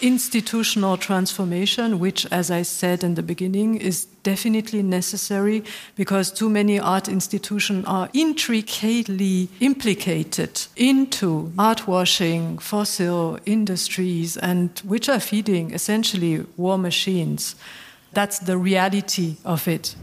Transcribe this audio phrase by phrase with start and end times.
[0.00, 5.62] institutional transformation, which, as I said in the beginning, is definitely necessary
[5.96, 15.08] because too many art institutions are intricately implicated into art washing, fossil industries, and which
[15.08, 17.54] are feeding essentially war machines.
[18.12, 19.94] That's the reality of it.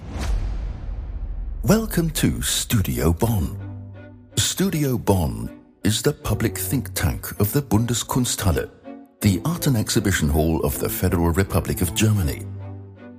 [1.64, 3.58] Welcome to Studio Bonn.
[4.38, 5.50] Studio Bonn
[5.84, 8.70] is the public think tank of the Bundeskunsthalle
[9.22, 12.46] the Art and Exhibition Hall of the Federal Republic of Germany.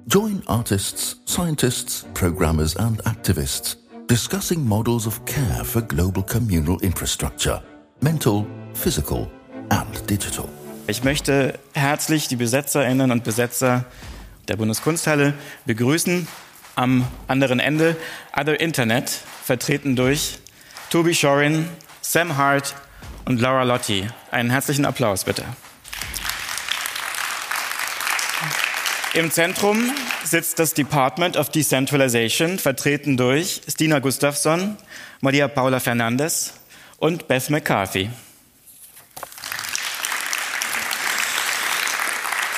[0.06, 3.76] Join artists, scientists, programmers, and activists
[4.06, 7.62] discussing models of care for global communal infrastructure,
[8.00, 9.30] mental, physical,
[9.70, 10.48] and digital.
[10.86, 13.84] Ich möchte herzlich die Besetzerinnen und Besetzer
[14.48, 15.34] der Bundeskunsthalle
[15.66, 16.26] begrüßen.
[16.76, 17.94] Am anderen Ende
[18.34, 19.10] Other Internet,
[19.44, 20.38] vertreten durch
[20.88, 21.68] Toby Shorin,
[22.00, 22.74] Sam Hart
[23.26, 24.08] und Laura Lotti.
[24.30, 25.44] Einen herzlichen Applaus bitte.
[29.12, 34.76] Im Zentrum sitzt das Department of Decentralization, vertreten durch Stina Gustafsson,
[35.20, 36.54] Maria Paula Fernandez
[36.98, 38.08] und Beth McCarthy.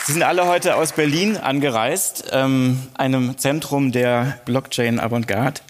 [0.05, 5.63] Sie sind alle heute aus Berlin angereist, ähm, einem Zentrum der Blockchain Avantgarde,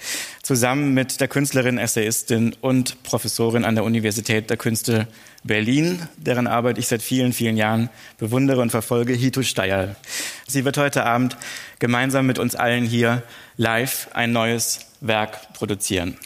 [0.43, 5.07] zusammen mit der Künstlerin, Essayistin und Professorin an der Universität der Künste
[5.45, 9.97] Berlin, deren Arbeit ich seit vielen, vielen Jahren bewundere und verfolge, Hito Steyer.
[10.47, 11.37] Sie wird heute Abend
[11.79, 13.23] gemeinsam mit uns allen hier
[13.57, 16.17] live ein neues Werk produzieren.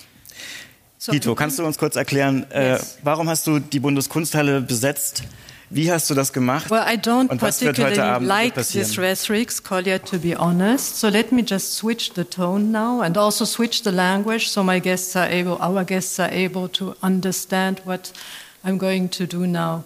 [0.98, 2.96] So, Hito, kannst du uns kurz erklären, äh, yes.
[2.96, 5.22] äh, warum hast du die Bundeskunsthalle besetzt?
[5.68, 6.70] Wie hast du das gemacht?
[6.70, 8.86] Well, I don't und was particularly wird heute Abend like passieren?
[8.86, 11.00] this rhetoric, Kolja, to be honest.
[11.00, 14.80] So let me just switch the tone now and also switch the language so my
[14.80, 18.12] guests are able, our guests are able to understand what
[18.66, 19.84] I'm going to do now.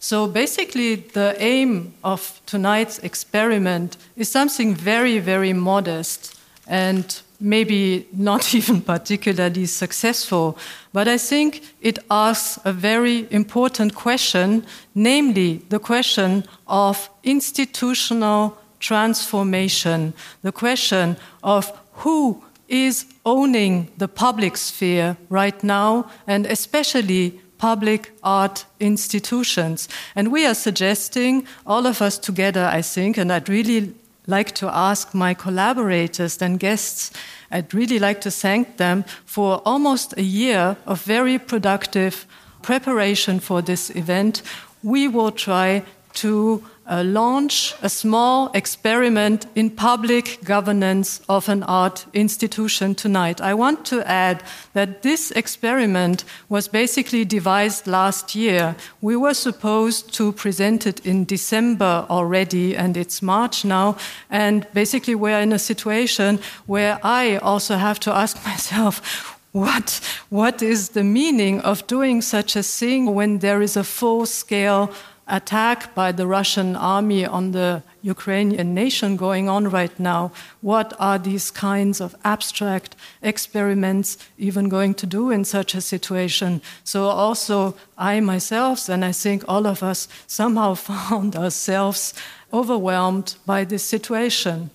[0.00, 6.34] So basically, the aim of tonight's experiment is something very, very modest
[6.66, 10.56] and maybe not even particularly successful.
[10.94, 14.64] But I think it asks a very important question,
[14.94, 25.16] namely the question of institutional transformation, the question of who is owning the public sphere
[25.28, 29.88] right now, and especially public art institutions.
[30.14, 33.94] And we are suggesting, all of us together, I think, and I'd really
[34.26, 37.12] like to ask my collaborators and guests,
[37.50, 42.26] I'd really like to thank them for almost a year of very productive
[42.62, 44.42] preparation for this event.
[44.82, 45.84] We will try
[46.14, 53.40] to uh, launch a small experiment in public governance of an art institution tonight.
[53.40, 54.42] I want to add
[54.72, 58.76] that this experiment was basically devised last year.
[59.00, 63.96] We were supposed to present it in December already, and it's March now.
[64.30, 70.60] And basically, we're in a situation where I also have to ask myself, what, what
[70.60, 74.92] is the meaning of doing such a thing when there is a full scale
[75.26, 80.30] attack by the Russian army on the Ukrainian nation going on right now.
[80.60, 86.62] What are these kinds of abstract experiments even going to do in such a situation?
[86.84, 92.14] So, also, I myself, and I think all of us, somehow found ourselves
[92.52, 94.70] overwhelmed by this situation.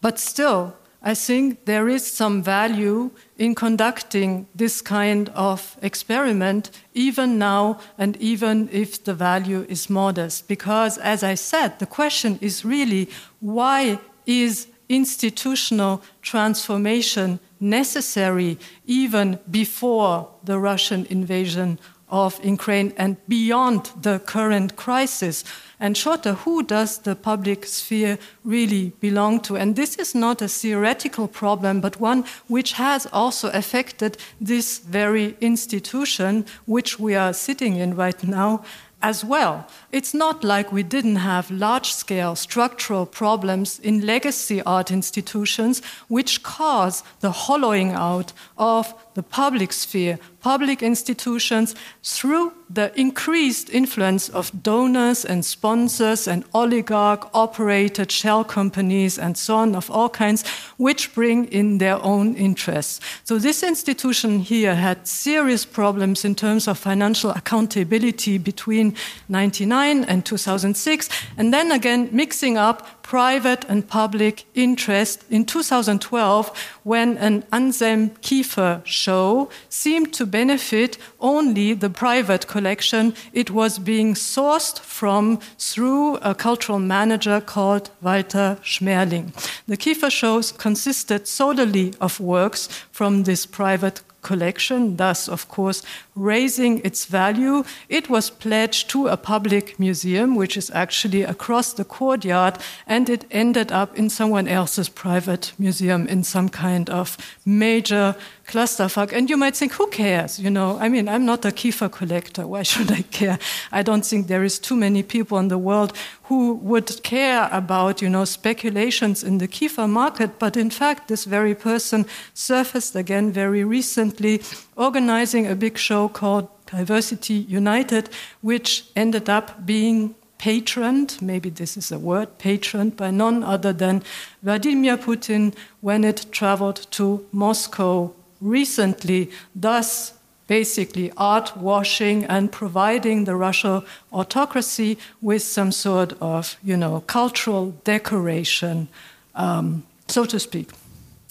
[0.00, 7.38] But still, I think there is some value in conducting this kind of experiment, even
[7.38, 10.46] now, and even if the value is modest.
[10.46, 13.08] Because, as I said, the question is really
[13.40, 21.78] why is institutional transformation necessary even before the Russian invasion
[22.10, 25.44] of Ukraine and beyond the current crisis?
[25.82, 29.56] And shorter, uh, who does the public sphere really belong to?
[29.56, 35.36] And this is not a theoretical problem, but one which has also affected this very
[35.40, 38.62] institution which we are sitting in right now
[39.02, 39.66] as well.
[39.92, 46.42] It's not like we didn't have large scale structural problems in legacy art institutions which
[46.42, 54.62] cause the hollowing out of the public sphere, public institutions, through the increased influence of
[54.62, 60.46] donors and sponsors and oligarch operated shell companies and so on of all kinds,
[60.76, 63.00] which bring in their own interests.
[63.24, 68.94] So, this institution here had serious problems in terms of financial accountability between
[69.28, 76.52] 99 and 2006, and then again mixing up private and public interest in 2012
[76.84, 84.14] when an Anselm Kiefer show seemed to benefit only the private collection it was being
[84.14, 89.32] sourced from through a cultural manager called Walter Smerling.
[89.66, 95.82] The Kiefer shows consisted solely of works from this private collection, thus, of course,
[96.14, 97.64] raising its value.
[97.88, 103.24] It was pledged to a public museum, which is actually across the courtyard, and it
[103.30, 108.14] ended up in someone else's private museum in some kind of major
[108.46, 109.12] clusterfuck.
[109.12, 110.38] And you might think, who cares?
[110.38, 112.46] You know, I mean, I'm not a Kiefer collector.
[112.46, 113.38] Why should I care?
[113.70, 115.92] I don't think there is too many people in the world
[116.24, 120.38] who would care about, you know, speculations in the Kiefer market.
[120.38, 124.40] But in fact, this very person surfaced again very recently,
[124.80, 128.08] organizing a big show called Diversity United,
[128.40, 134.02] which ended up being patroned, maybe this is a word, patroned by none other than
[134.42, 138.10] Vladimir Putin when it traveled to Moscow
[138.40, 140.14] recently, thus
[140.46, 147.72] basically art washing and providing the Russian autocracy with some sort of, you know, cultural
[147.84, 148.88] decoration,
[149.34, 150.70] um, so to speak.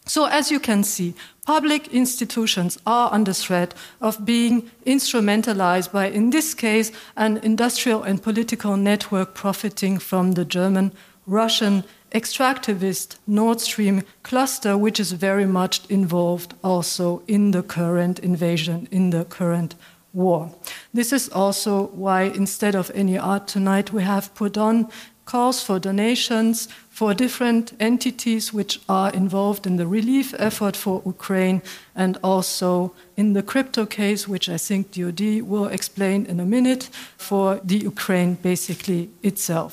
[0.10, 1.14] So, as you can see,
[1.46, 8.20] public institutions are under threat of being instrumentalized by, in this case, an industrial and
[8.20, 10.94] political network profiting from the German
[11.28, 18.88] Russian extractivist Nord Stream cluster, which is very much involved also in the current invasion,
[18.90, 19.76] in the current
[20.12, 20.52] war.
[20.92, 24.88] This is also why, instead of any art tonight, we have put on
[25.30, 31.62] calls for donations for different entities which are involved in the relief effort for Ukraine
[31.96, 36.90] and also in the crypto case, which I think DoD will explain in a minute,
[37.18, 39.72] for the Ukraine basically itself.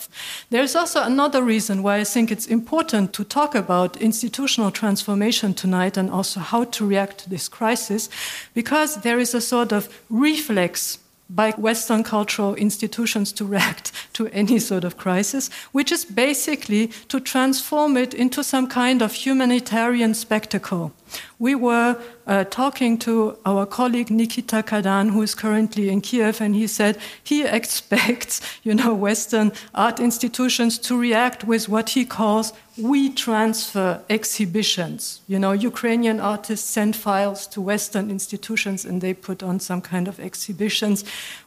[0.51, 5.97] There's also another reason why I think it's important to talk about institutional transformation tonight
[5.97, 8.11] and also how to react to this crisis,
[8.55, 14.59] because there is a sort of reflex by Western cultural institutions to react to any
[14.59, 20.93] sort of crisis, which is basically to transform it into some kind of humanitarian spectacle.
[21.39, 26.55] We were uh, talking to our colleague Nikita Kadan, who is currently in Kiev, and
[26.55, 32.53] he said he expects, you know, Western art institutions to react with what he calls
[32.79, 35.21] WeTransfer exhibitions.
[35.27, 40.09] You know, Ukrainian artists send files to Western institutions and they put on some kind
[40.09, 41.05] of exhibitions,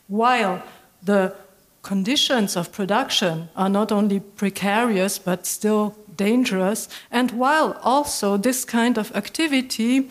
[0.08, 0.64] while
[1.04, 1.36] the
[1.90, 8.96] conditions of production are not only precarious but still dangerous, and while also this kind
[8.96, 10.08] of activity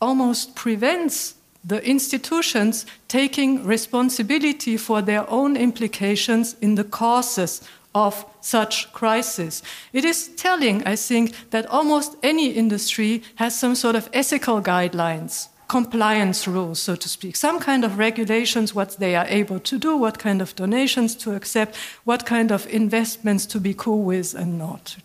[0.00, 1.34] almost prevents
[1.64, 7.62] the institutions taking responsibility for their own implications in the causes
[7.94, 9.62] of such crisis.
[9.92, 15.46] It is telling, I think, that almost any industry has some sort of ethical guidelines,
[15.72, 19.96] compliance rules, so to speak, some kind of regulations, what they are able to do,
[19.96, 24.58] what kind of donations to accept, what kind of investments to be cool with and
[24.58, 24.96] not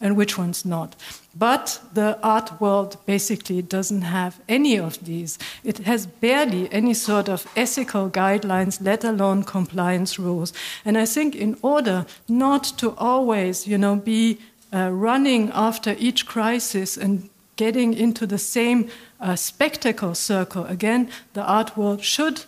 [0.00, 0.96] and which ones not.
[1.38, 5.38] But the art world basically doesn't have any of these.
[5.64, 10.52] It has barely any sort of ethical guidelines, let alone compliance rules.
[10.84, 14.38] And I think in order not to always, you know, be
[14.72, 21.42] uh, running after each crisis and getting into the same uh, spectacle circle again, the
[21.42, 22.44] art world should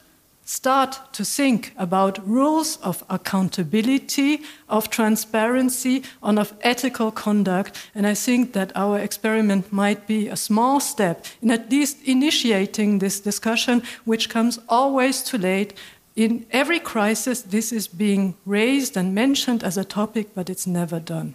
[0.49, 7.91] start to think about rules of accountability, of transparency, and of ethical conduct.
[7.95, 12.99] And I think that our experiment might be a small step in at least initiating
[12.99, 15.75] this discussion, which comes always too late.
[16.17, 20.99] In every crisis, this is being raised and mentioned as a topic, but it's never
[20.99, 21.35] done.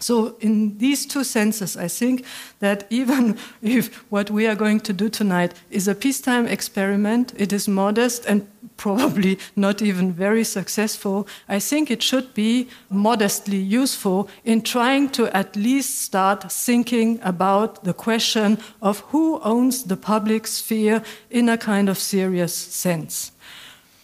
[0.00, 2.24] So, in these two senses, I think
[2.58, 7.52] that even if what we are going to do tonight is a peacetime experiment, it
[7.52, 14.30] is modest and probably not even very successful, I think it should be modestly useful
[14.42, 20.46] in trying to at least start thinking about the question of who owns the public
[20.46, 23.32] sphere in a kind of serious sense.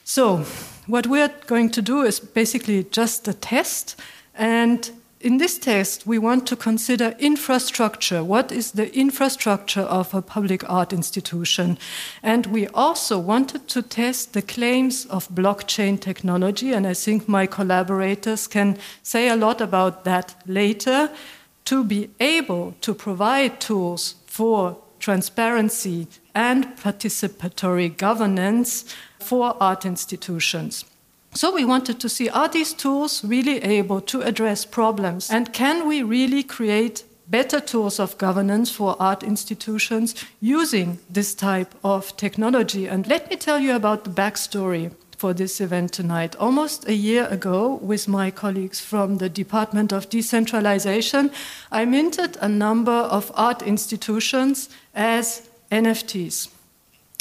[0.04, 0.44] So,
[0.86, 3.98] what we're going to do is basically just a test
[4.34, 4.90] and
[5.26, 8.22] in this test, we want to consider infrastructure.
[8.22, 11.78] What is the infrastructure of a public art institution?
[12.22, 17.46] And we also wanted to test the claims of blockchain technology, and I think my
[17.46, 21.10] collaborators can say a lot about that later,
[21.64, 26.06] to be able to provide tools for transparency
[26.36, 28.84] and participatory governance
[29.18, 30.84] for art institutions.
[31.36, 35.30] So we wanted to see are these tools really able to address problems?
[35.30, 41.74] And can we really create better tools of governance for art institutions using this type
[41.84, 42.86] of technology?
[42.86, 46.34] And let me tell you about the backstory for this event tonight.
[46.36, 51.30] Almost a year ago, with my colleagues from the Department of Decentralization,
[51.70, 56.55] I minted a number of art institutions as NFTs.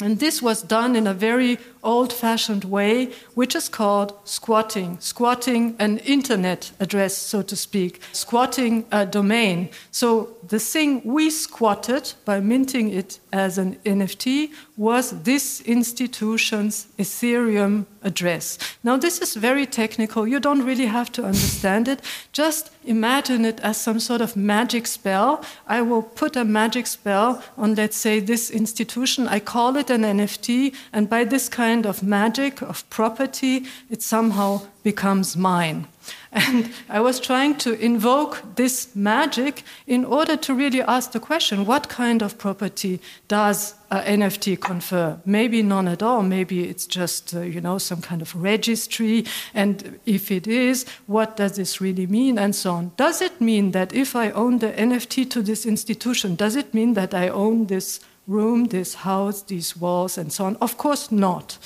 [0.02, 4.98] And this was done in a very old fashioned way, which is called squatting.
[5.00, 9.70] Squatting an internet address, so to speak, squatting a domain.
[9.90, 17.86] So the thing we squatted by minting it as an NFT was this institution's Ethereum
[18.02, 18.58] address.
[18.84, 20.28] Now, this is very technical.
[20.28, 22.00] You don't really have to understand it.
[22.32, 25.42] Just imagine it as some sort of magic spell.
[25.66, 29.26] I will put a magic spell on, let's say, this institution.
[29.26, 34.62] I call it an NFT, and by this kind of magic, of property, it somehow
[34.86, 35.88] becomes mine.
[36.30, 41.66] And I was trying to invoke this magic in order to really ask the question
[41.66, 45.18] what kind of property does an NFT confer?
[45.24, 46.22] Maybe none at all.
[46.22, 49.24] Maybe it's just, uh, you know, some kind of registry.
[49.54, 52.38] And if it is, what does this really mean?
[52.38, 52.92] And so on.
[52.96, 56.94] Does it mean that if I own the NFT to this institution, does it mean
[56.94, 60.56] that I own this room, this house, these walls, and so on?
[60.60, 61.58] Of course not.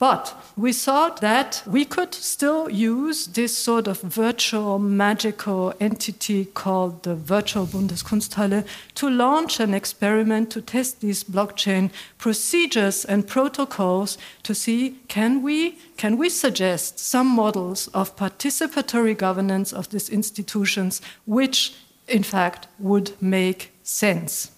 [0.00, 7.02] But we thought that we could still use this sort of virtual magical entity called
[7.02, 8.64] the virtual Bundeskunsthalle
[8.94, 15.76] to launch an experiment to test these blockchain procedures and protocols to see can we
[15.98, 21.74] can we suggest some models of participatory governance of these institutions which
[22.08, 24.50] in fact would make sense.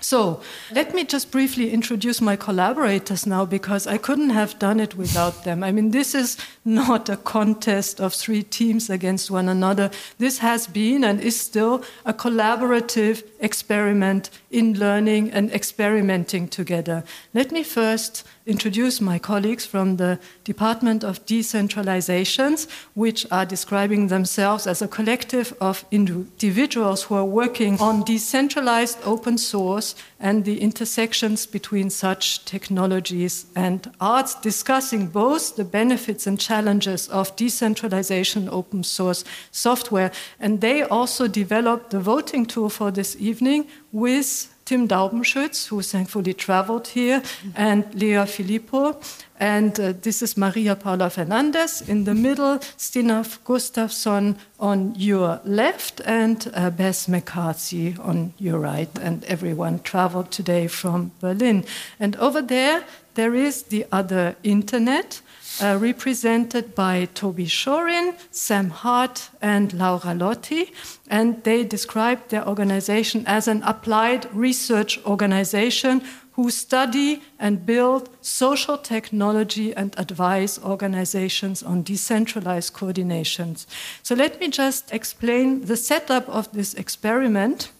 [0.00, 4.94] So, let me just briefly introduce my collaborators now because I couldn't have done it
[4.94, 5.64] without them.
[5.64, 6.36] I mean, this is
[6.66, 9.90] not a contest of three teams against one another.
[10.18, 17.02] This has been and is still a collaborative experiment in learning and experimenting together.
[17.32, 24.66] Let me first introduce my colleagues from the Department of Decentralizations, which are describing themselves
[24.66, 31.44] as a collective of individuals who are working on decentralized open source and the intersections
[31.44, 39.24] between such technologies and arts, discussing both the benefits and challenges of decentralization open source
[39.50, 40.12] software.
[40.38, 46.34] And they also developed the voting tool for this evening with Tim Daubenschütz, who thankfully
[46.34, 47.22] traveled here,
[47.54, 48.96] and Lea Filippo.
[49.38, 56.00] And uh, this is Maria Paula Fernandez in the middle, Stina Gustafsson on your left,
[56.04, 58.88] and uh, Beth McCarthy on your right.
[59.00, 61.64] And everyone traveled today from Berlin.
[62.00, 65.20] And over there, there is the other internet
[65.60, 70.72] uh, represented by Toby Shorin, Sam Hart, and Laura Lotti.
[71.08, 76.02] And they described their organization as an applied research organization
[76.36, 83.66] who study and build social technology and advise organizations on decentralized coordinations.
[84.02, 87.72] So let me just explain the setup of this experiment.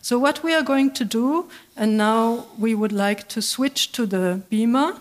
[0.00, 4.06] So, what we are going to do, and now we would like to switch to
[4.06, 4.94] the beamer,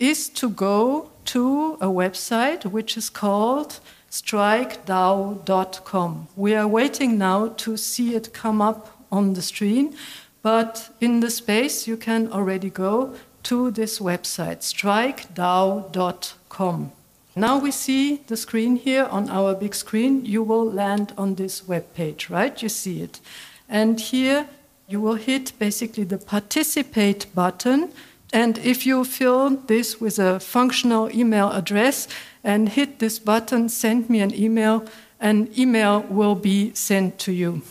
[0.00, 3.78] is to go to a website which is called
[4.10, 6.26] strikedao.com.
[6.34, 9.94] We are waiting now to see it come up on the screen,
[10.42, 16.92] but in the space you can already go to this website, strikedao.com.
[17.36, 20.24] Now we see the screen here on our big screen.
[20.24, 22.60] You will land on this web page, right?
[22.60, 23.20] You see it.
[23.68, 24.48] And here
[24.88, 27.92] you will hit basically the participate button
[28.32, 32.06] and if you fill this with a functional email address
[32.44, 34.84] and hit this button, send me an email,
[35.18, 37.62] an email will be sent to you.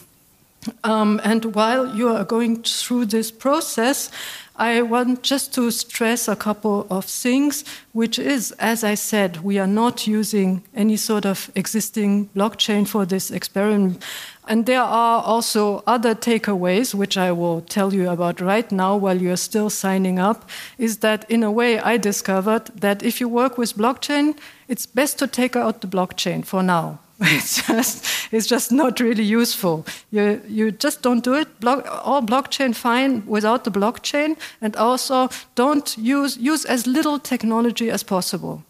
[0.83, 4.11] Um, and while you are going through this process,
[4.59, 7.63] I want just to stress a couple of things,
[7.93, 13.05] which is, as I said, we are not using any sort of existing blockchain for
[13.05, 14.03] this experiment.
[14.49, 19.21] And there are also other takeaways, which I will tell you about right now while
[19.21, 20.49] you're still signing up.
[20.77, 24.37] Is that in a way, I discovered that if you work with blockchain,
[24.67, 26.99] it's best to take out the blockchain for now.
[27.21, 29.85] It's just, it's just not really useful.
[30.09, 31.59] You, you just don't do it.
[31.59, 37.89] Block, all blockchain fine without the blockchain, and also don't use, use as little technology
[37.89, 38.63] as possible.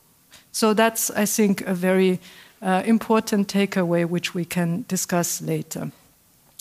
[0.51, 2.20] So that's, I think, a very
[2.62, 5.91] uh, important takeaway which we can discuss later.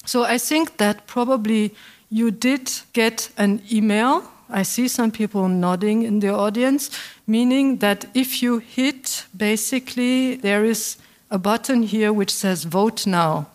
[0.05, 1.75] So I think that probably
[2.11, 6.91] you did get an email I see some people nodding in the audience,
[7.27, 10.97] meaning that if you hit, basically, there is
[11.31, 13.47] a button here which says vote now.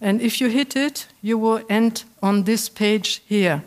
[0.00, 3.62] And if you hit it, you will end on this page here.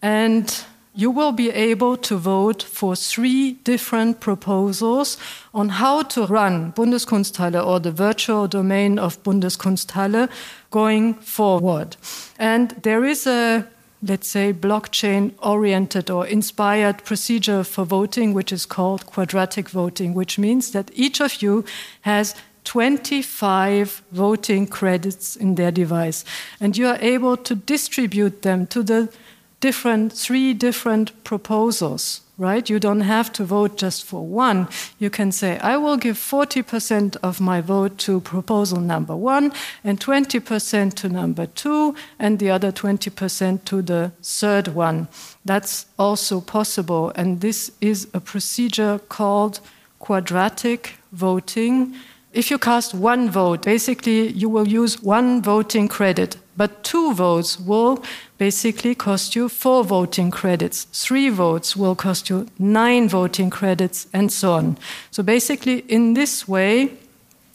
[0.00, 5.16] And you will be able to vote for three different proposals
[5.54, 10.28] on how to run Bundeskunsthalle or the virtual domain of Bundeskunsthalle
[10.70, 11.96] going forward.
[12.38, 13.66] And there is a
[14.02, 20.38] let's say, blockchain oriented or inspired procedure for voting, which is called quadratic voting, which
[20.38, 21.64] means that each of you
[22.02, 26.24] has 25 voting credits in their device.
[26.60, 29.12] And you are able to distribute them to the
[29.60, 32.68] different, three different proposals, right?
[32.68, 34.68] You don't have to vote just for one.
[34.98, 39.52] You can say, I will give 40% of my vote to proposal number one,
[39.84, 45.08] and 20% to number two, and the other 20% to the third one.
[45.44, 47.12] That's also possible.
[47.14, 49.60] And this is a procedure called
[50.00, 51.94] quadratic voting.
[52.32, 57.60] If you cast one vote, basically you will use one voting credit, but two votes
[57.60, 58.02] will
[58.38, 60.84] basically cost you four voting credits.
[60.92, 64.78] Three votes will cost you nine voting credits, and so on.
[65.10, 66.92] So basically, in this way,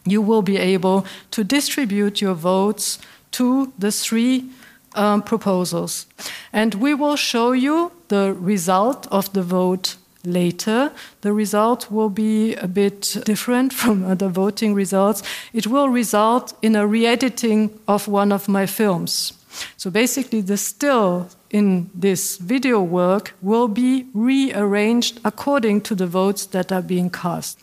[0.05, 2.99] you will be able to distribute your votes
[3.31, 4.45] to the three
[4.93, 6.05] um, proposals.
[6.53, 9.95] And we will show you the result of the vote
[10.27, 10.91] later.
[11.21, 15.23] The result will be a bit different from other voting results.
[15.53, 19.33] It will result in a re editing of one of my films.
[19.77, 26.45] So basically, the still in this video work will be rearranged according to the votes
[26.47, 27.57] that are being cast.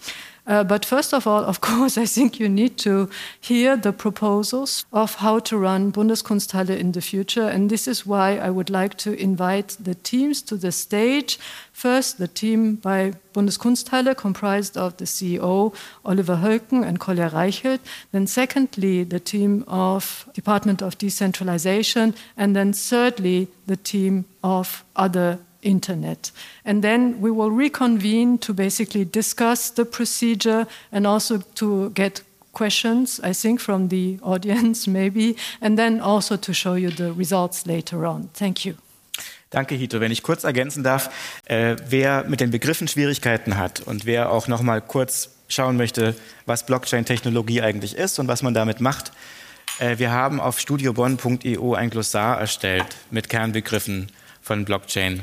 [0.47, 3.09] Uh, but first of all, of course, I think you need to
[3.41, 7.49] hear the proposals of how to run Bundeskunsthalle in the future.
[7.49, 11.39] And this is why I would like to invite the teams to the stage.
[11.73, 15.75] First, the team by Bundeskunsthalle, comprised of the CEO
[16.05, 17.81] Oliver Hölken and Kolja Reichelt.
[18.13, 22.15] Then, secondly, the team of Department of Decentralization.
[22.37, 26.33] And then, thirdly, the team of other internet.
[26.65, 33.21] And then we will reconvene to basically discuss the procedure and also to get questions,
[33.21, 38.07] I think, from the audience, maybe, and then also to show you the results later
[38.07, 38.31] on.
[38.35, 38.75] Thank you.
[39.51, 40.01] Danke, Hito.
[40.01, 41.11] Wenn ich kurz ergänzen darf,
[41.45, 46.17] äh, wer mit den Begriffen Schwierigkeiten hat und wer auch noch mal kurz schauen möchte,
[46.47, 49.13] was Blockchain-Technologie eigentlich ist und was man damit macht,
[49.79, 54.11] äh, wir haben auf studiobonn.eu ein Glossar erstellt mit Kernbegriffen
[54.43, 55.23] von Blockchain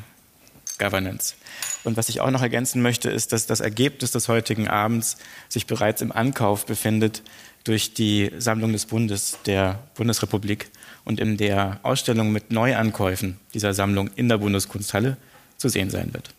[0.82, 1.36] Governance.
[1.84, 5.18] Und was ich auch noch ergänzen möchte, ist, dass das Ergebnis des heutigen Abends
[5.48, 7.22] sich bereits im Ankauf befindet
[7.64, 10.70] durch die Sammlung des Bundes der Bundesrepublik
[11.06, 15.18] und in der Ausstellung mit Neuankäufen dieser Sammlung in der Bundeskunsthalle
[15.58, 16.32] zu sehen sein wird.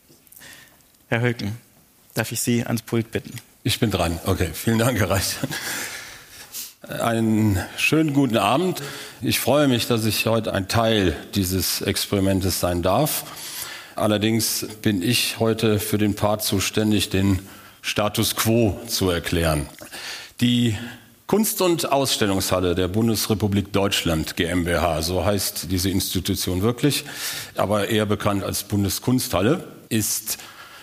[1.09, 1.57] Herr Hölken,
[2.14, 3.37] darf ich Sie ans Pult bitten?
[3.62, 4.18] Ich bin dran.
[4.24, 5.37] Okay, vielen Dank, Herr Reich.
[6.88, 8.83] Einen schönen guten Abend.
[9.20, 13.24] Ich freue mich, dass ich heute ein Teil dieses Experimentes sein darf.
[13.94, 17.40] Allerdings bin ich heute für den Part zuständig, den
[17.83, 19.66] Status quo zu erklären.
[20.40, 20.76] Die
[21.26, 27.05] Kunst- und Ausstellungshalle der Bundesrepublik Deutschland GmbH, so heißt diese Institution wirklich,
[27.57, 30.38] aber eher bekannt als Bundeskunsthalle, ist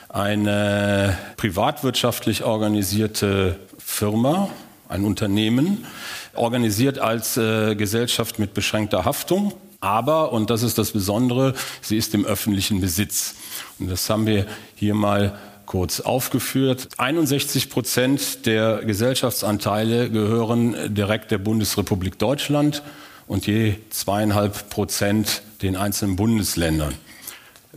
[0.10, 4.50] eine privatwirtschaftlich organisierte Firma,
[4.88, 5.86] ein Unternehmen,
[6.34, 12.14] organisiert als äh, Gesellschaft mit beschränkter Haftung aber, und das ist das Besondere, sie ist
[12.14, 13.36] im öffentlichen Besitz.
[13.80, 16.90] Und das haben wir hier mal kurz aufgeführt.
[16.98, 22.82] 61 Prozent der Gesellschaftsanteile gehören direkt der Bundesrepublik Deutschland
[23.28, 26.96] und je zweieinhalb Prozent den einzelnen Bundesländern.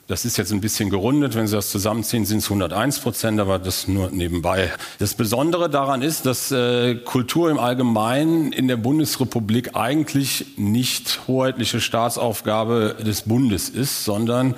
[0.09, 1.37] Das ist jetzt ein bisschen gerundet.
[1.37, 4.73] Wenn Sie das zusammenziehen, sind es 101 Prozent, aber das nur nebenbei.
[4.99, 11.81] Das Besondere daran ist, dass äh, Kultur im Allgemeinen in der Bundesrepublik eigentlich nicht hoheitliche
[11.81, 14.57] Staatsaufgabe des Bundes ist, sondern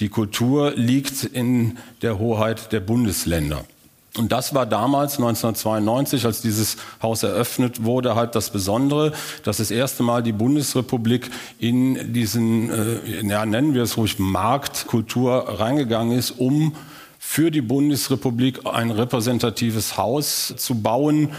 [0.00, 3.64] die Kultur liegt in der Hoheit der Bundesländer.
[4.16, 9.72] Und das war damals 1992, als dieses Haus eröffnet wurde, halt das Besondere, dass das
[9.72, 16.30] erste Mal die Bundesrepublik in diesen, äh, ja, nennen wir es ruhig, Marktkultur reingegangen ist,
[16.30, 16.76] um
[17.18, 21.30] für die Bundesrepublik ein repräsentatives Haus zu bauen,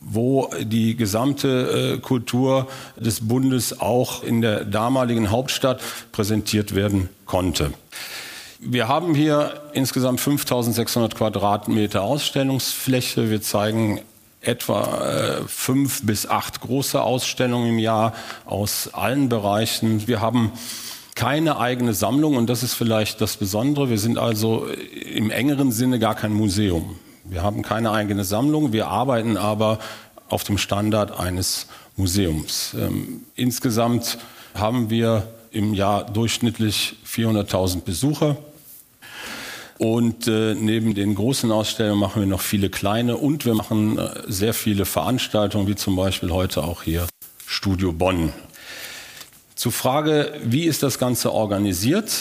[0.00, 5.80] wo die gesamte äh, Kultur des Bundes auch in der damaligen Hauptstadt
[6.12, 7.72] präsentiert werden konnte.
[8.58, 13.28] Wir haben hier insgesamt 5600 Quadratmeter Ausstellungsfläche.
[13.30, 14.00] Wir zeigen
[14.40, 18.14] etwa äh, fünf bis acht große Ausstellungen im Jahr
[18.46, 20.06] aus allen Bereichen.
[20.06, 20.52] Wir haben
[21.14, 23.90] keine eigene Sammlung und das ist vielleicht das Besondere.
[23.90, 24.66] Wir sind also
[25.14, 26.96] im engeren Sinne gar kein Museum.
[27.24, 29.80] Wir haben keine eigene Sammlung, wir arbeiten aber
[30.28, 31.66] auf dem Standard eines
[31.96, 32.74] Museums.
[32.78, 34.18] Ähm, insgesamt
[34.54, 38.36] haben wir im Jahr durchschnittlich 400.000 Besucher.
[39.78, 44.10] Und äh, neben den großen Ausstellungen machen wir noch viele kleine und wir machen äh,
[44.26, 47.06] sehr viele Veranstaltungen, wie zum Beispiel heute auch hier
[47.46, 48.32] Studio Bonn.
[49.54, 52.12] Zur Frage, wie ist das Ganze organisiert?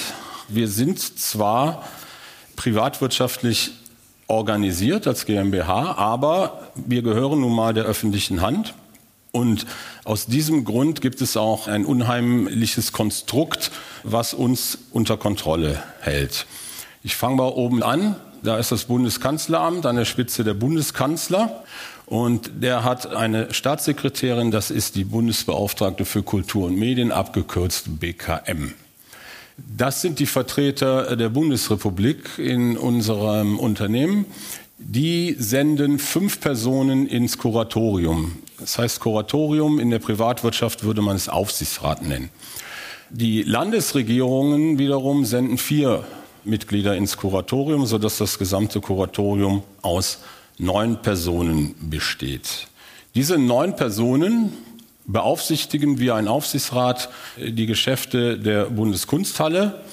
[0.48, 1.84] Wir sind zwar
[2.56, 3.72] privatwirtschaftlich
[4.28, 8.74] organisiert als GmbH, aber wir gehören nun mal der öffentlichen Hand.
[9.36, 9.66] Und
[10.06, 13.70] aus diesem Grund gibt es auch ein unheimliches Konstrukt,
[14.04, 16.46] was uns unter Kontrolle hält.
[17.04, 18.16] Ich fange mal oben an.
[18.44, 21.66] Da ist das Bundeskanzleramt an der Spitze der Bundeskanzler.
[22.06, 28.72] Und der hat eine Staatssekretärin, das ist die Bundesbeauftragte für Kultur und Medien, abgekürzt BKM.
[29.58, 34.28] Das sind die Vertreter der Bundesrepublik in unserem Unternehmen.
[34.78, 38.38] Die senden fünf Personen ins Kuratorium.
[38.60, 42.30] Das heißt, Kuratorium in der Privatwirtschaft würde man es Aufsichtsrat nennen.
[43.10, 46.06] Die Landesregierungen wiederum senden vier
[46.44, 50.20] Mitglieder ins Kuratorium, sodass das gesamte Kuratorium aus
[50.58, 52.68] neun Personen besteht.
[53.14, 54.54] Diese neun Personen
[55.06, 59.84] beaufsichtigen wie ein Aufsichtsrat die Geschäfte der Bundeskunsthalle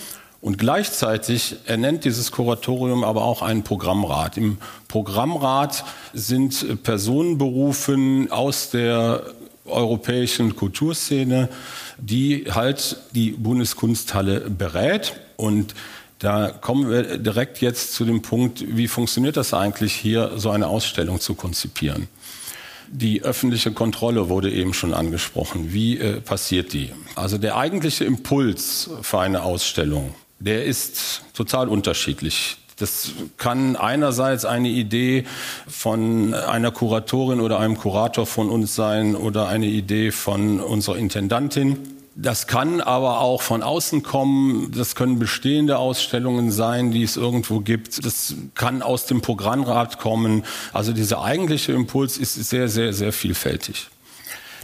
[0.43, 4.37] und gleichzeitig ernennt dieses Kuratorium aber auch einen Programmrat.
[4.37, 9.23] Im Programmrat sind Personen berufen aus der
[9.65, 11.49] europäischen Kulturszene,
[11.97, 15.15] die halt die Bundeskunsthalle berät.
[15.37, 15.75] Und
[16.19, 20.67] da kommen wir direkt jetzt zu dem Punkt, wie funktioniert das eigentlich hier, so eine
[20.67, 22.09] Ausstellung zu konzipieren?
[22.91, 25.73] Die öffentliche Kontrolle wurde eben schon angesprochen.
[25.73, 26.91] Wie äh, passiert die?
[27.15, 32.57] Also der eigentliche Impuls für eine Ausstellung der ist total unterschiedlich.
[32.79, 35.25] Das kann einerseits eine Idee
[35.69, 41.79] von einer Kuratorin oder einem Kurator von uns sein oder eine Idee von unserer Intendantin.
[42.15, 44.73] Das kann aber auch von außen kommen.
[44.77, 48.05] Das können bestehende Ausstellungen sein, die es irgendwo gibt.
[48.05, 50.45] Das kann aus dem Programmrat kommen.
[50.73, 53.89] Also dieser eigentliche Impuls ist sehr, sehr, sehr vielfältig.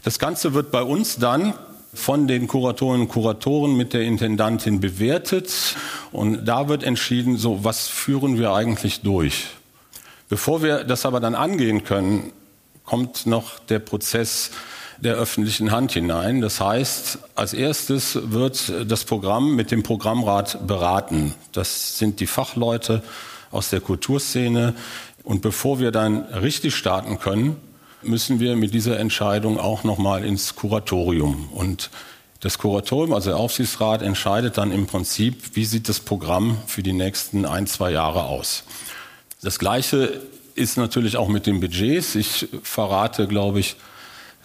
[0.03, 1.55] Das Ganze wird bei uns dann
[1.95, 5.77] von den Kuratorinnen und Kuratoren mit der Intendantin bewertet
[6.13, 9.47] und da wird entschieden, so was führen wir eigentlich durch.
[10.29, 12.33] Bevor wir das aber dann angehen können,
[12.85, 14.51] kommt noch der Prozess
[15.01, 16.41] der öffentlichen Hand hinein.
[16.41, 21.35] Das heißt, als erstes wird das Programm mit dem Programmrat beraten.
[21.53, 23.03] Das sind die Fachleute
[23.51, 24.75] aus der Kulturszene.
[25.23, 27.57] Und bevor wir dann richtig starten können,
[28.03, 31.49] müssen wir mit dieser Entscheidung auch noch mal ins Kuratorium.
[31.53, 31.91] Und
[32.41, 36.93] das Kuratorium, also der Aufsichtsrat, entscheidet dann im Prinzip, wie sieht das Programm für die
[36.93, 38.65] nächsten ein, zwei Jahre aus.
[39.43, 40.21] Das Gleiche
[40.55, 42.15] ist natürlich auch mit den Budgets.
[42.15, 43.77] Ich verrate, glaube ich,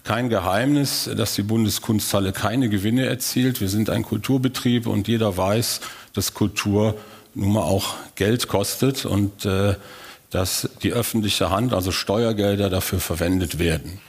[0.03, 3.61] kein Geheimnis, dass die Bundeskunsthalle keine Gewinne erzielt.
[3.61, 5.81] Wir sind ein Kulturbetrieb und jeder weiß,
[6.13, 6.95] dass Kultur
[7.35, 9.05] nun mal auch Geld kostet.
[9.05, 9.75] Und äh,
[10.33, 13.99] dass die öffentliche Hand, also Steuergelder dafür verwendet werden.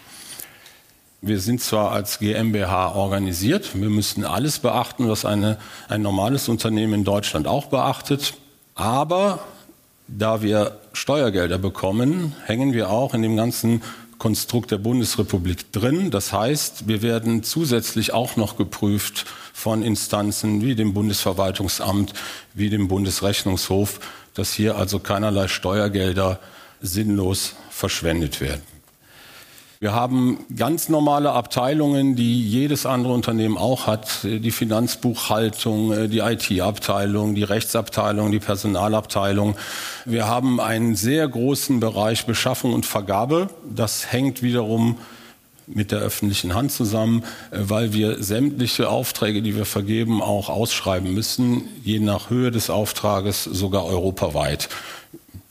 [1.20, 5.58] Wir sind zwar als GmbH organisiert, wir müssen alles beachten, was eine,
[5.88, 8.34] ein normales Unternehmen in Deutschland auch beachtet,
[8.74, 9.40] aber
[10.06, 13.82] da wir Steuergelder bekommen, hängen wir auch in dem ganzen
[14.18, 16.10] Konstrukt der Bundesrepublik drin.
[16.10, 22.12] Das heißt, wir werden zusätzlich auch noch geprüft von Instanzen wie dem Bundesverwaltungsamt,
[22.54, 24.00] wie dem Bundesrechnungshof,
[24.34, 26.38] dass hier also keinerlei Steuergelder
[26.80, 28.62] sinnlos verschwendet werden.
[29.80, 34.22] Wir haben ganz normale Abteilungen, die jedes andere Unternehmen auch hat.
[34.22, 39.56] Die Finanzbuchhaltung, die IT-Abteilung, die Rechtsabteilung, die Personalabteilung.
[40.06, 43.50] Wir haben einen sehr großen Bereich Beschaffung und Vergabe.
[43.68, 44.96] Das hängt wiederum
[45.66, 51.68] mit der öffentlichen Hand zusammen, weil wir sämtliche Aufträge, die wir vergeben, auch ausschreiben müssen,
[51.82, 54.68] je nach Höhe des Auftrages sogar europaweit.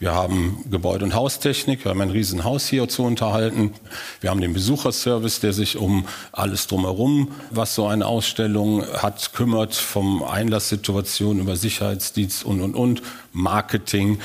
[0.03, 3.71] Wir haben Gebäude- und Haustechnik, wir haben ein Riesenhaus hier zu unterhalten.
[4.19, 9.73] Wir haben den Besucherservice, der sich um alles drumherum, was so eine Ausstellung hat, kümmert,
[9.73, 14.19] vom Einlasssituation über Sicherheitsdienst und, und, und, Marketing.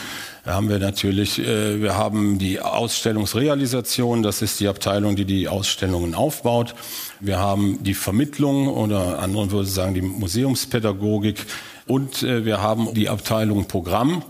[0.45, 5.47] Da haben wir natürlich, äh, wir haben die Ausstellungsrealisation, das ist die Abteilung, die die
[5.47, 6.75] Ausstellungen aufbaut.
[7.21, 11.47] Wir haben die Vermittlung oder anderen würde sagen die Museumspädagogik
[11.87, 14.25] und äh, wir haben die Abteilung Programm.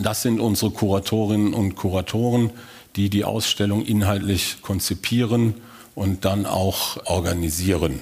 [0.00, 2.50] Das sind unsere Kuratorinnen und Kuratoren,
[2.96, 5.54] die die Ausstellung inhaltlich konzipieren
[5.94, 8.00] und dann auch organisieren.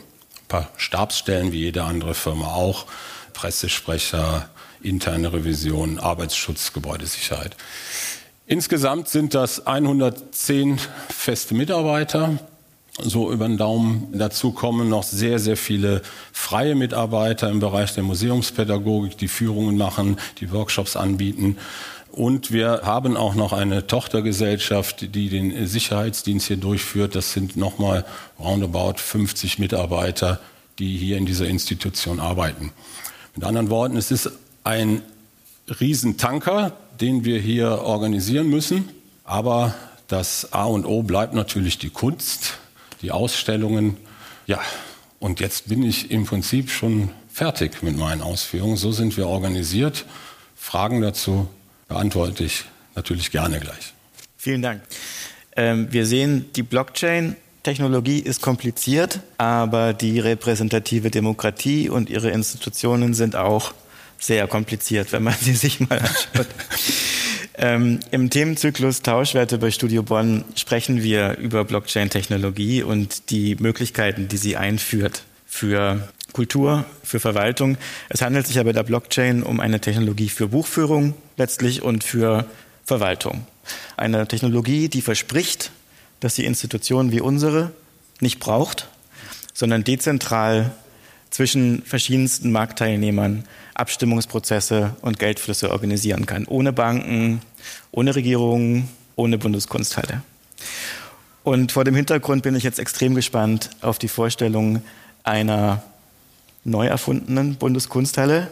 [0.48, 2.86] paar Stabsstellen wie jede andere Firma auch,
[3.32, 4.48] Pressesprecher,
[4.82, 7.56] interne Revision, Arbeitsschutz, Gebäudesicherheit.
[8.46, 10.78] Insgesamt sind das 110
[11.08, 12.38] feste Mitarbeiter,
[13.00, 14.08] so über den Daumen.
[14.12, 16.02] Dazu kommen noch sehr, sehr viele
[16.32, 21.56] freie Mitarbeiter im Bereich der Museumspädagogik, die Führungen machen, die Workshops anbieten.
[22.10, 27.14] Und wir haben auch noch eine Tochtergesellschaft, die den Sicherheitsdienst hier durchführt.
[27.14, 28.04] Das sind nochmal
[28.38, 30.38] roundabout 50 Mitarbeiter,
[30.78, 32.72] die hier in dieser Institution arbeiten.
[33.34, 34.30] Mit anderen Worten, es ist
[34.62, 35.00] ein
[35.80, 38.90] Riesentanker, den wir hier organisieren müssen.
[39.24, 39.74] Aber
[40.08, 42.58] das A und O bleibt natürlich die Kunst,
[43.02, 43.96] die Ausstellungen.
[44.46, 44.60] Ja,
[45.18, 48.76] und jetzt bin ich im Prinzip schon fertig mit meinen Ausführungen.
[48.76, 50.04] So sind wir organisiert.
[50.56, 51.48] Fragen dazu
[51.88, 53.92] beantworte ich natürlich gerne gleich.
[54.36, 54.82] Vielen Dank.
[55.56, 63.36] Ähm, wir sehen, die Blockchain-Technologie ist kompliziert, aber die repräsentative Demokratie und ihre Institutionen sind
[63.36, 63.74] auch
[64.18, 66.46] sehr kompliziert, wenn man sie sich mal anschaut.
[67.58, 74.38] ähm, Im Themenzyklus Tauschwerte bei Studio Bonn sprechen wir über Blockchain-Technologie und die Möglichkeiten, die
[74.38, 77.76] sie einführt für Kultur, für Verwaltung.
[78.08, 82.46] Es handelt sich aber bei der Blockchain um eine Technologie für Buchführung letztlich und für
[82.84, 83.46] Verwaltung.
[83.96, 85.70] Eine Technologie, die verspricht,
[86.20, 87.72] dass sie Institutionen wie unsere
[88.20, 88.88] nicht braucht,
[89.52, 90.72] sondern dezentral
[91.30, 96.46] zwischen verschiedensten Marktteilnehmern Abstimmungsprozesse und Geldflüsse organisieren kann.
[96.46, 97.40] Ohne Banken,
[97.90, 100.22] ohne Regierungen, ohne Bundeskunsthalle.
[101.44, 104.82] Und vor dem Hintergrund bin ich jetzt extrem gespannt auf die Vorstellung
[105.24, 105.82] einer
[106.64, 108.48] neu erfundenen Bundeskunsthalle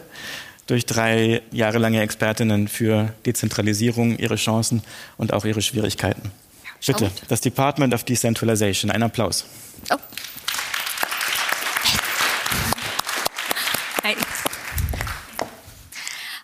[0.67, 4.83] durch drei jahrelange Expertinnen für Dezentralisierung, ihre Chancen
[5.17, 6.31] und auch ihre Schwierigkeiten.
[6.85, 8.89] Bitte, das Department of Decentralization.
[8.89, 9.45] Ein Applaus.
[9.91, 9.97] Oh.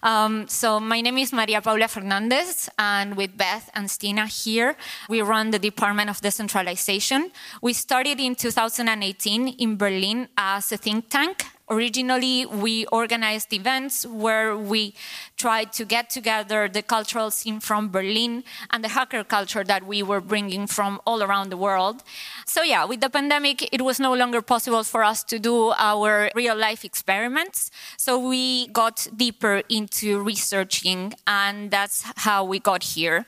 [0.04, 4.76] Um, so my name is Maria Paula Fernandez, and with Beth and Stina here,
[5.10, 7.32] we run the Department of Decentralization.
[7.62, 14.58] We started in 2018 in Berlin as a think tank Originally, we organized events where
[14.58, 14.94] we
[15.36, 20.02] tried to get together the cultural scene from Berlin and the hacker culture that we
[20.02, 22.04] were bringing from all around the world.
[22.50, 26.32] So, yeah, with the pandemic, it was no longer possible for us to do our
[26.34, 27.70] real life experiments.
[27.98, 33.26] So, we got deeper into researching, and that's how we got here.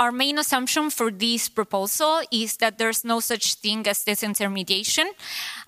[0.00, 5.10] Our main assumption for this proposal is that there's no such thing as disintermediation.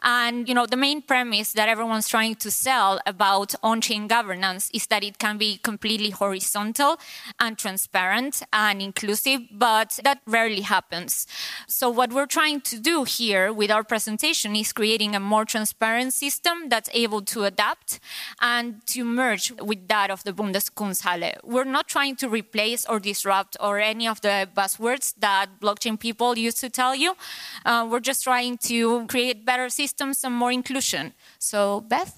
[0.02, 4.87] And, you know, the main premise that everyone's trying to sell about on-chain governance is
[4.87, 6.98] that it can be completely horizontal
[7.40, 11.26] and transparent and inclusive, but that rarely happens.
[11.66, 16.12] So what we're trying to do here with our presentation is creating a more transparent
[16.12, 17.99] system that's able to adapt
[18.40, 21.33] and to merge with that of the Bundeskunsthalle.
[21.42, 26.38] We're not trying to replace or disrupt or any of the buzzwords that blockchain people
[26.38, 27.16] used to tell you.
[27.64, 31.12] Uh, we're just trying to create better systems and more inclusion.
[31.40, 32.12] So, Beth?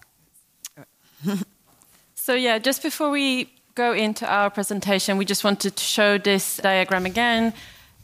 [2.15, 6.59] so, yeah, just before we go into our presentation, we just wanted to show this
[6.59, 7.55] diagram again,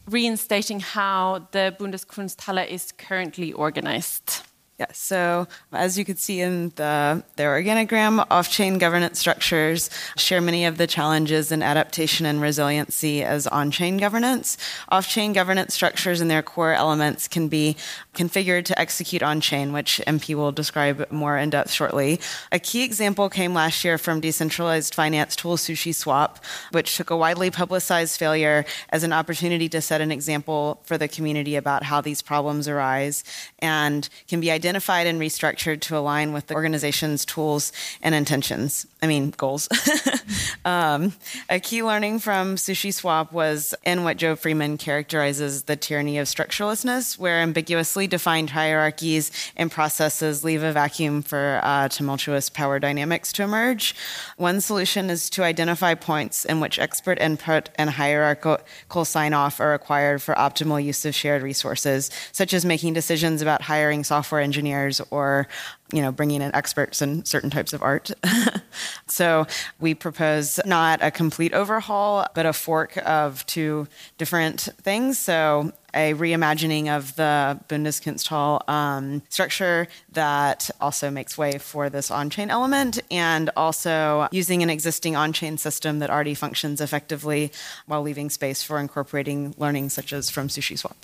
[0.08, 4.42] reinstating how the Bundeskunsthalle is currently organized.
[4.76, 10.40] Yeah, so as you can see in the, the organogram, off chain governance structures share
[10.40, 14.58] many of the challenges in adaptation and resiliency as on chain governance.
[14.88, 17.76] Off chain governance structures and their core elements can be
[18.14, 22.18] configured to execute on chain, which MP will describe more in depth shortly.
[22.50, 27.16] A key example came last year from decentralized finance tool Sushi Swap, which took a
[27.16, 32.00] widely publicized failure as an opportunity to set an example for the community about how
[32.00, 33.22] these problems arise
[33.60, 38.87] and can be identified identified and restructured to align with the organization's tools and intentions.
[39.03, 39.68] I mean, goals.
[40.64, 41.12] um,
[41.50, 46.29] a key learning from Sushi Swap was in what Jo Freeman characterizes the tyranny of
[46.29, 53.35] structurelessness, where ambiguously defined hierarchies and processes leave a vacuum for uh, tumultuous power dynamics
[53.35, 53.94] to emerge.
[54.38, 59.72] One solution is to identify points in which expert input and hierarchical sign off are
[59.72, 64.53] required for optimal use of shared resources, such as making decisions about hiring software engineers
[64.54, 65.48] engineers or
[65.92, 68.12] you know bringing in experts in certain types of art
[69.08, 69.46] so
[69.80, 76.12] we propose not a complete overhaul but a fork of two different things so a
[76.14, 83.48] reimagining of the Bundeskunsthalle um, structure that also makes way for this on-chain element, and
[83.56, 87.52] also using an existing on-chain system that already functions effectively
[87.86, 90.96] while leaving space for incorporating learning such as from Sushi Swap.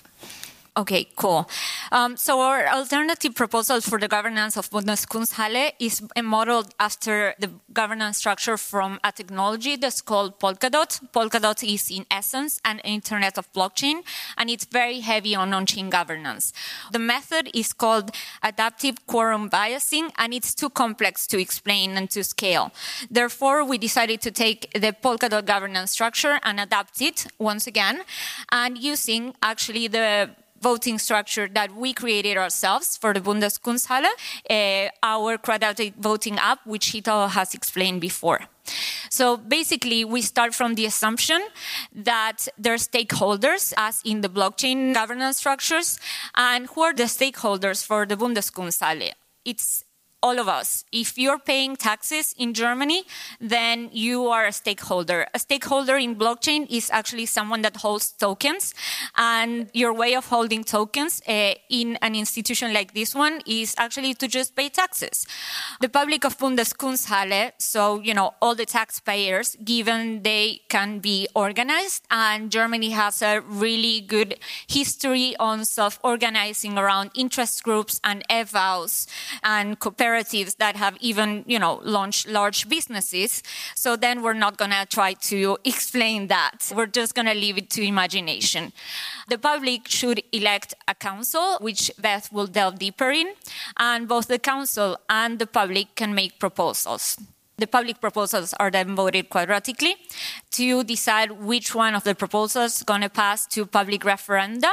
[0.76, 1.50] Okay, cool.
[1.90, 8.18] Um, so our alternative proposal for the governance of Bundeskunsthalle is modeled after the governance
[8.18, 11.10] structure from a technology that's called Polkadot.
[11.12, 14.02] Polkadot is in essence an internet of blockchain,
[14.38, 16.52] and it's very heavy on on-chain governance.
[16.92, 22.22] The method is called adaptive quorum biasing, and it's too complex to explain and to
[22.22, 22.70] scale.
[23.10, 28.02] Therefore, we decided to take the Polkadot governance structure and adapt it once again,
[28.52, 30.30] and using actually the
[30.60, 34.10] voting structure that we created ourselves for the Bundeskunsthalle,
[34.48, 38.40] uh, our quadratic voting app, which Hito has explained before.
[39.10, 41.40] So basically, we start from the assumption
[41.94, 45.98] that there are stakeholders, as in the blockchain governance structures,
[46.36, 49.12] and who are the stakeholders for the Bundeskunsthalle?
[49.44, 49.84] It's
[50.22, 50.84] all of us.
[50.92, 53.04] If you're paying taxes in Germany,
[53.40, 55.26] then you are a stakeholder.
[55.34, 58.74] A stakeholder in blockchain is actually someone that holds tokens,
[59.16, 64.14] and your way of holding tokens uh, in an institution like this one is actually
[64.14, 65.26] to just pay taxes.
[65.80, 72.04] The public of Bundeskunsthalle, so you know all the taxpayers, given they can be organized,
[72.10, 79.06] and Germany has a really good history on self-organizing around interest groups and EVAs
[79.42, 83.42] and cooperation cooperatives that have even, you know, launched large businesses.
[83.74, 86.72] So then we're not going to try to explain that.
[86.74, 88.72] We're just going to leave it to imagination.
[89.28, 93.34] The public should elect a council, which Beth will delve deeper in,
[93.78, 97.18] and both the council and the public can make proposals.
[97.60, 99.92] The public proposals are then voted quadratically
[100.52, 104.72] to decide which one of the proposals is going to pass to public referenda.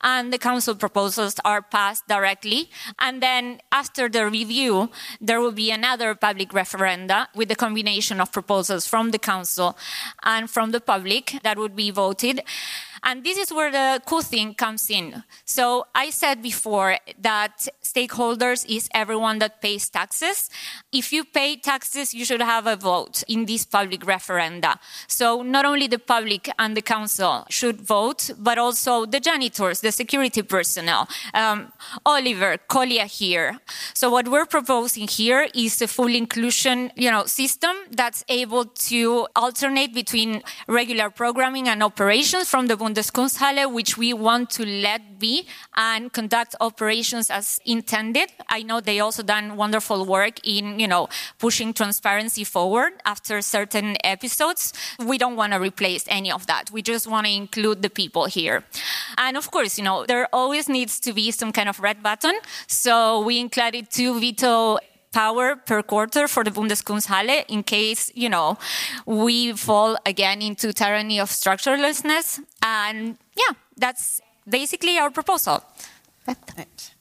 [0.00, 2.70] And the council proposals are passed directly.
[2.98, 4.88] And then after the review,
[5.20, 9.76] there will be another public referenda with the combination of proposals from the council
[10.22, 12.40] and from the public that would be voted.
[13.04, 15.24] And this is where the cool thing comes in.
[15.44, 20.48] So I said before that stakeholders is everyone that pays taxes.
[20.92, 24.78] If you pay taxes, you should have a vote in this public referenda.
[25.08, 29.90] So not only the public and the council should vote, but also the janitors, the
[29.92, 31.72] security personnel, um,
[32.06, 33.58] Oliver, Colia here.
[33.94, 39.26] So what we're proposing here is a full inclusion, you know, system that's able to
[39.34, 45.46] alternate between regular programming and operations from the Bundeskunsthalle, which we want to let be
[45.76, 48.30] and conduct operations as intended.
[48.48, 53.96] I know they also done wonderful work in, you know, pushing transparency forward after certain
[54.04, 54.72] episodes.
[54.98, 56.70] We don't want to replace any of that.
[56.70, 58.64] We just want to include the people here.
[59.16, 62.38] And of course, you know, there always needs to be some kind of red button.
[62.66, 64.78] So we included two veto
[65.12, 68.58] power per quarter for the Bundeskunsthalle in case, you know,
[69.06, 72.40] we fall again into tyranny of structurelessness.
[72.62, 75.62] And yeah, that's basically our proposal.
[76.26, 76.91] Right.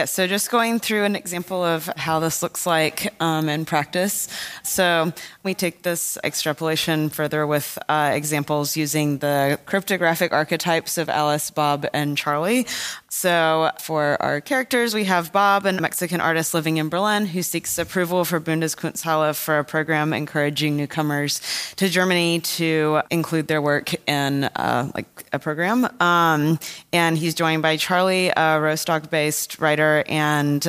[0.00, 4.28] Yeah, so just going through an example of how this looks like um, in practice.
[4.62, 11.50] So we take this extrapolation further with uh, examples using the cryptographic archetypes of Alice,
[11.50, 12.66] Bob, and Charlie.
[13.10, 17.76] So for our characters, we have Bob, a Mexican artist living in Berlin who seeks
[17.76, 21.42] approval for Bundeskunsthalle for a program encouraging newcomers
[21.76, 25.88] to Germany to include their work in uh, like a program.
[26.00, 26.58] Um,
[26.92, 30.62] and he's joined by Charlie, a Rostock-based writer and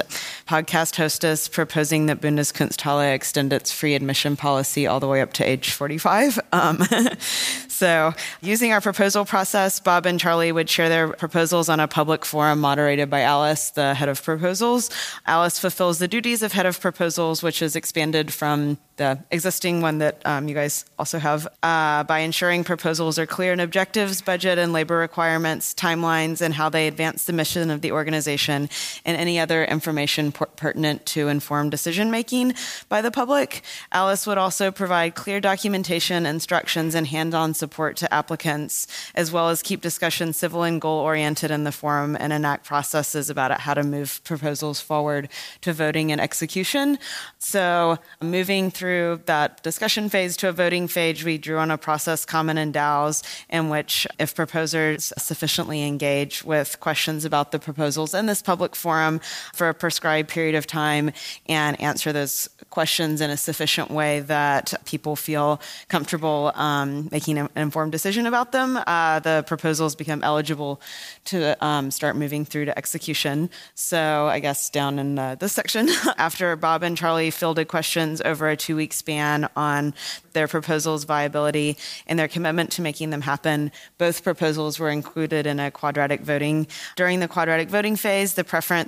[0.47, 5.43] podcast hostess, proposing that Bundeskunsthalle extend its free admission policy all the way up to
[5.43, 6.39] age 45.
[6.51, 6.83] Um,
[7.67, 12.25] so using our proposal process, Bob and Charlie would share their proposals on a public
[12.25, 14.89] forum moderated by Alice, the head of proposals.
[15.25, 19.97] Alice fulfills the duties of head of proposals, which is expanded from the existing one
[19.97, 24.59] that um, you guys also have, uh, by ensuring proposals are clear in objectives, budget
[24.59, 28.69] and labor requirements, timelines, and how they advance the mission of the organization,
[29.05, 32.53] and any other information per- pertinent to informed decision making
[32.89, 33.63] by the public.
[33.91, 39.49] Alice would also provide clear documentation, instructions, and hand on support to applicants, as well
[39.49, 43.73] as keep discussion civil and goal oriented in the forum and enact processes about how
[43.73, 45.29] to move proposals forward
[45.61, 46.97] to voting and execution.
[47.39, 52.25] So, moving through that discussion phase to a voting phase, we drew on a process
[52.25, 58.25] common in DAOs in which, if proposers sufficiently engage with questions about the proposals in
[58.25, 59.21] this public forum, forum
[59.53, 61.11] for a prescribed period of time
[61.47, 67.47] and answer those questions in a sufficient way that people feel comfortable um, making an
[67.55, 70.81] informed decision about them, uh, the proposals become eligible
[71.23, 73.49] to um, start moving through to execution.
[73.75, 75.87] So I guess down in this section,
[76.17, 79.93] after Bob and Charlie fielded questions over a two week span on
[80.33, 81.77] their proposals' viability
[82.07, 83.71] and their commitment to making them happen.
[83.97, 86.67] Both proposals were included in a quadratic voting.
[86.95, 88.80] During the quadratic voting phase, the preference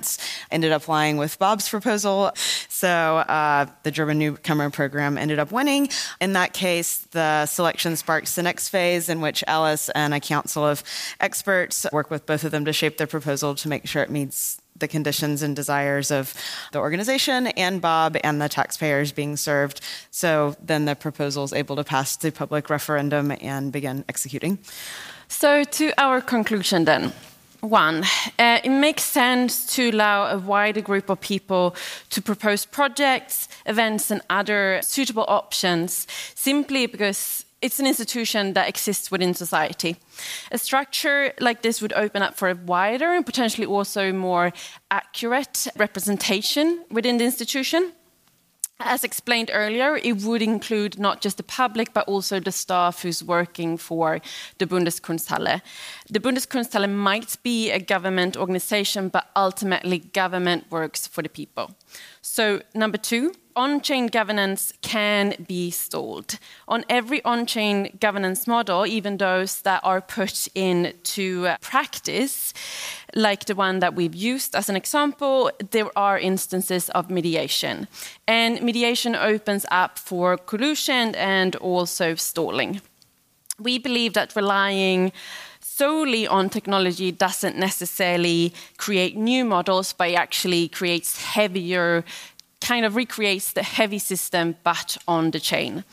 [0.50, 2.32] ended up lying with Bob's proposal.
[2.68, 5.88] So uh, the German newcomer program ended up winning.
[6.20, 10.64] In that case, the selection sparks the next phase in which Alice and a council
[10.64, 10.82] of
[11.20, 14.60] experts work with both of them to shape the proposal to make sure it meets
[14.76, 16.34] the conditions and desires of
[16.72, 19.80] the organization and Bob and the taxpayers being served.
[20.10, 24.58] So then the proposal is able to pass the public referendum and begin executing.
[25.28, 27.12] So, to our conclusion then.
[27.64, 28.04] One,
[28.38, 31.74] uh, it makes sense to allow a wider group of people
[32.10, 39.10] to propose projects, events, and other suitable options simply because it's an institution that exists
[39.10, 39.96] within society.
[40.52, 44.52] A structure like this would open up for a wider and potentially also more
[44.90, 47.92] accurate representation within the institution.
[48.80, 53.22] As explained earlier, it would include not just the public, but also the staff who's
[53.22, 54.20] working for
[54.58, 55.62] the Bundeskunsthalle.
[56.10, 61.76] The Bundeskunsthalle might be a government organization, but ultimately, government works for the people.
[62.20, 66.38] So, number two, on chain governance can be stalled.
[66.66, 72.52] On every on chain governance model, even those that are put into uh, practice,
[73.14, 77.86] like the one that we've used as an example, there are instances of mediation.
[78.26, 82.80] And mediation opens up for collusion and also stalling.
[83.58, 85.12] We believe that relying
[85.60, 92.04] solely on technology doesn't necessarily create new models, but it actually creates heavier
[92.64, 95.84] kind of recreates the heavy system but on the chain.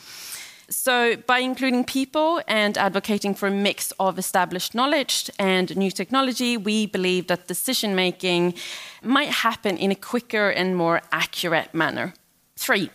[0.68, 6.56] So, by including people and advocating for a mix of established knowledge and new technology,
[6.56, 8.54] we believe that decision making
[9.02, 12.14] might happen in a quicker and more accurate manner.
[12.56, 12.88] Three,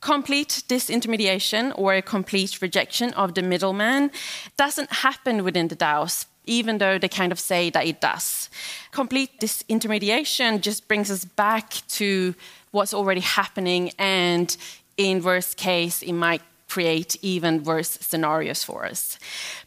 [0.00, 4.10] complete disintermediation or a complete rejection of the middleman
[4.58, 8.50] doesn't happen within the DAOs, even though they kind of say that it does.
[8.90, 12.34] Complete disintermediation just brings us back to
[12.70, 14.56] what's already happening, and
[14.96, 19.18] in worst case, it might create even worse scenarios for us.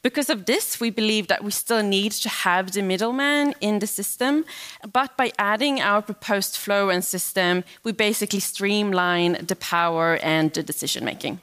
[0.02, 3.86] Because of this, we believe that we still need to have the middleman in the
[3.86, 4.44] system,
[4.92, 10.64] but by adding our proposed flow and system, we basically streamline the power and the
[10.64, 11.42] decision making.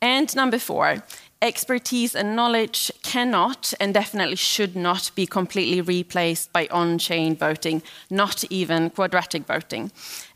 [0.00, 1.02] And number four,
[1.42, 7.82] expertise and knowledge cannot and definitely should not be completely replaced by on chain voting,
[8.08, 9.90] not even quadratic voting.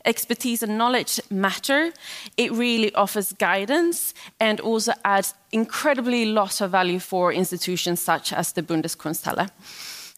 [0.05, 1.93] Expertise and knowledge matter.
[2.35, 8.51] It really offers guidance and also adds incredibly lot of value for institutions such as
[8.51, 9.49] the Bundeskunsthalle.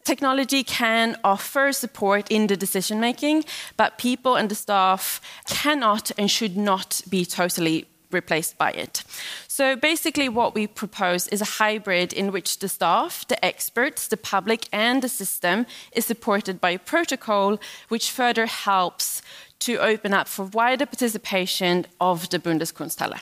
[0.02, 3.44] Technology can offer support in the decision making,
[3.76, 9.02] but people and the staff cannot and should not be totally replaced by it.
[9.48, 14.16] So basically, what we propose is a hybrid in which the staff, the experts, the
[14.16, 17.58] public, and the system is supported by a protocol
[17.88, 19.22] which further helps
[19.60, 23.20] to open up for wider participation of the Bundeskunsthalle.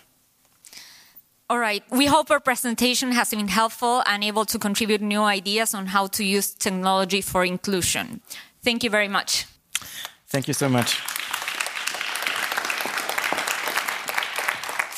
[1.50, 1.82] All right.
[1.90, 6.06] We hope our presentation has been helpful and able to contribute new ideas on how
[6.08, 8.20] to use technology for inclusion.
[8.62, 9.46] Thank you very much.
[10.26, 11.00] Thank you so much.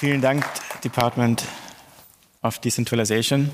[0.01, 0.47] Vielen Dank,
[0.83, 1.45] Department
[2.41, 3.51] of Decentralization.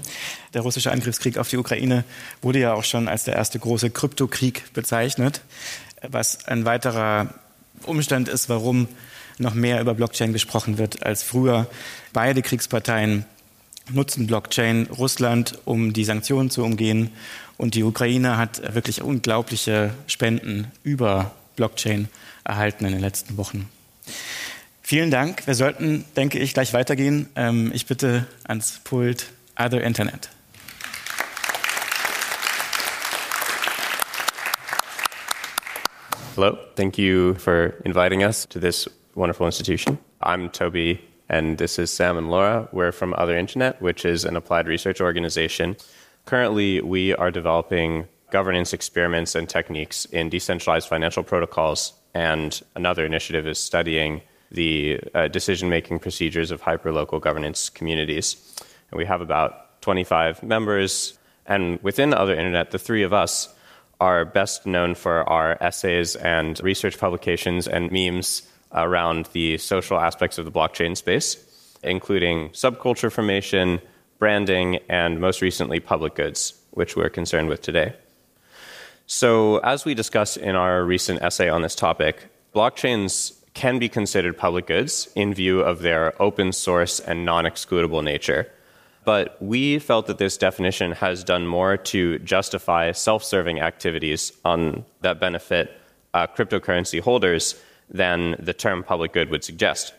[0.55, 2.05] Der russische Angriffskrieg auf die Ukraine
[2.41, 5.41] wurde ja auch schon als der erste große Kryptokrieg bezeichnet,
[6.07, 7.35] was ein weiterer
[7.83, 8.87] Umstand ist, warum
[9.39, 11.67] noch mehr über Blockchain gesprochen wird als früher.
[12.13, 13.25] Beide Kriegsparteien
[13.91, 17.11] nutzen Blockchain, Russland, um die Sanktionen zu umgehen.
[17.57, 22.09] Und die Ukraine hat wirklich unglaubliche Spenden über Blockchain
[22.45, 23.69] erhalten in den letzten Wochen.
[24.89, 25.49] Vielen Dank.
[25.49, 27.29] Wir sollten, denke ich, gleich weitergehen.
[27.35, 30.31] Ähm, ich bitte ans Pult Other Internet.
[36.37, 39.99] Hello, thank you for inviting us to this wonderful institution.
[40.23, 42.69] I'm Toby, and this is Sam and Laura.
[42.71, 45.75] We're from Other Internet, which is an applied research organization.
[46.27, 53.49] Currently, we are developing governance experiments and techniques in decentralized financial protocols, and another initiative
[53.49, 58.37] is studying the uh, decision making procedures of hyperlocal governance communities.
[58.91, 61.19] And we have about 25 members.
[61.47, 63.53] And within Other Internet, the three of us
[64.01, 68.43] are best known for our essays and research publications and memes
[68.73, 71.37] around the social aspects of the blockchain space,
[71.83, 73.81] including subculture formation,
[74.19, 77.95] branding, and most recently, public goods, which we're concerned with today.
[79.07, 84.37] So, as we discussed in our recent essay on this topic, blockchains can be considered
[84.37, 88.53] public goods in view of their open source and non excludable nature.
[89.05, 94.85] But we felt that this definition has done more to justify self serving activities on,
[95.01, 95.81] that benefit
[96.13, 97.55] uh, cryptocurrency holders
[97.89, 99.95] than the term public good would suggest.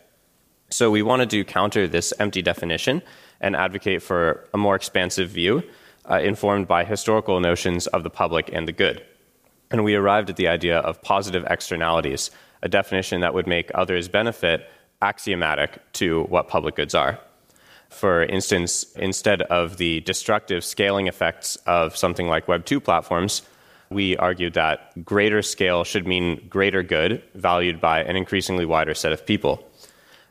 [0.70, 3.02] So we wanted to counter this empty definition
[3.40, 5.64] and advocate for a more expansive view
[6.08, 9.04] uh, informed by historical notions of the public and the good.
[9.70, 12.30] And we arrived at the idea of positive externalities,
[12.62, 14.68] a definition that would make others benefit
[15.00, 17.18] axiomatic to what public goods are.
[17.88, 23.42] For instance, instead of the destructive scaling effects of something like Web 2 platforms,
[23.90, 29.12] we argued that greater scale should mean greater good, valued by an increasingly wider set
[29.12, 29.64] of people.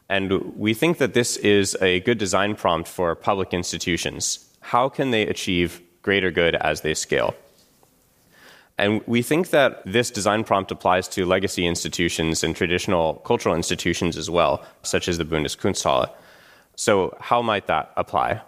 [0.09, 4.45] And we think that this is a good design prompt for public institutions.
[4.61, 7.35] How can they achieve greater good as they scale?
[8.77, 14.15] And we think that this design prompt applies to legacy institutions and traditional cultural institutions
[14.15, 16.11] as well, such as the Bundeskunsthalle.
[16.75, 18.41] So, how might that apply?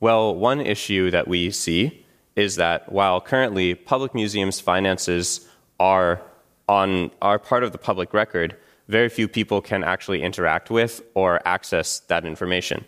[0.00, 2.04] Well, one issue that we see
[2.34, 5.48] is that while currently public museums' finances
[5.78, 6.22] are
[6.68, 8.56] on are part of the public record,
[8.88, 12.84] very few people can actually interact with or access that information.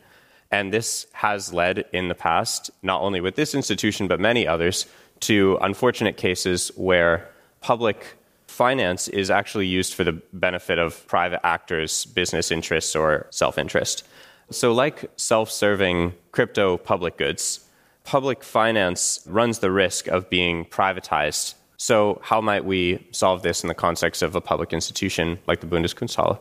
[0.50, 4.86] And this has led in the past, not only with this institution, but many others,
[5.20, 7.28] to unfortunate cases where
[7.60, 8.16] public
[8.46, 14.06] finance is actually used for the benefit of private actors' business interests or self interest.
[14.50, 17.60] So, like self serving crypto public goods,
[18.04, 23.68] public finance runs the risk of being privatized so, how might we solve this in
[23.68, 26.38] the context of a public institution like the Bundeskunsthalle?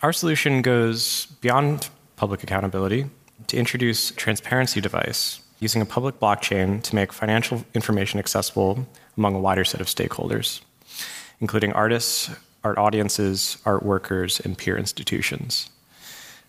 [0.00, 3.06] Our solution goes beyond public accountability
[3.48, 8.84] to introduce transparency device using a public blockchain to make financial information accessible
[9.16, 10.60] among a wider set of stakeholders,
[11.40, 12.30] including artists,
[12.64, 15.70] art audiences, art workers, and peer institutions.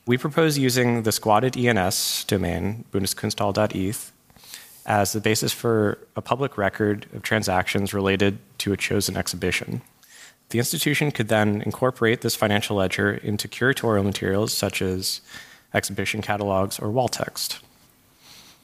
[0.08, 4.12] We propose using the squatted ENS domain, bundeskunsthalle.eth,
[4.86, 9.82] as the basis for a public record of transactions related to a chosen exhibition.
[10.50, 15.22] The institution could then incorporate this financial ledger into curatorial materials such as
[15.74, 17.60] exhibition catalogs or wall text.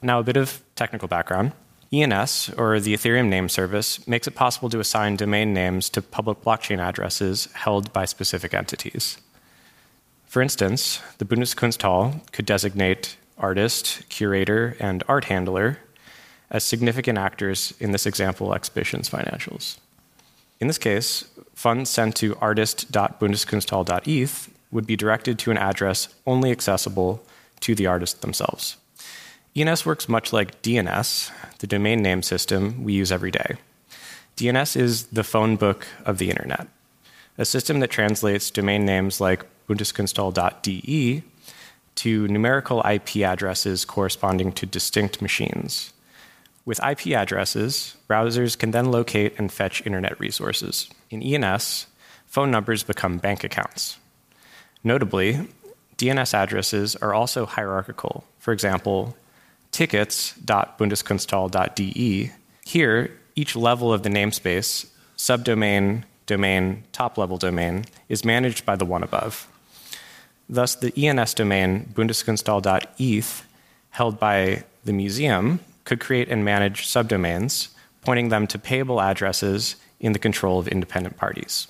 [0.02, 1.54] Now, a bit of technical background.
[1.91, 6.41] ENS, or the Ethereum Name Service, makes it possible to assign domain names to public
[6.41, 9.18] blockchain addresses held by specific entities.
[10.26, 15.80] For instance, the Bundeskunsthalle could designate artist, curator, and art handler
[16.52, 19.80] as significant actors in this example exhibition's financials.
[20.60, 21.26] In this case,
[21.56, 27.24] funds sent to artist.bundeskunsthalle.eth would be directed to an address only accessible
[27.62, 28.78] to the artist themselves.
[29.56, 33.56] ENS works much like DNS, the domain name system we use every day.
[34.38, 36.68] DNS is the phone book of the internet,
[37.38, 41.24] a system that translates domain names like bundeskunsthalle.de
[41.95, 45.91] to numerical IP addresses corresponding to distinct machines.
[46.64, 50.89] With IP addresses, browsers can then locate and fetch internet resources.
[51.10, 51.88] In ENS,
[52.28, 53.97] phone numbers become bank accounts.
[54.84, 55.47] Notably,
[55.97, 58.24] DNS addresses are also hierarchical.
[58.38, 59.18] For example,
[59.72, 62.32] tickets.bundeskunsthalle.de.
[62.66, 68.86] Here, each level of the namespace, subdomain, domain, top level domain, is managed by the
[68.86, 69.48] one above.
[70.48, 73.46] Thus, the ENS domain, bundeskunsthalle.eth,
[73.92, 77.70] held by the museum, could create and manage subdomains,
[78.02, 81.68] pointing them to payable addresses in the control of independent parties.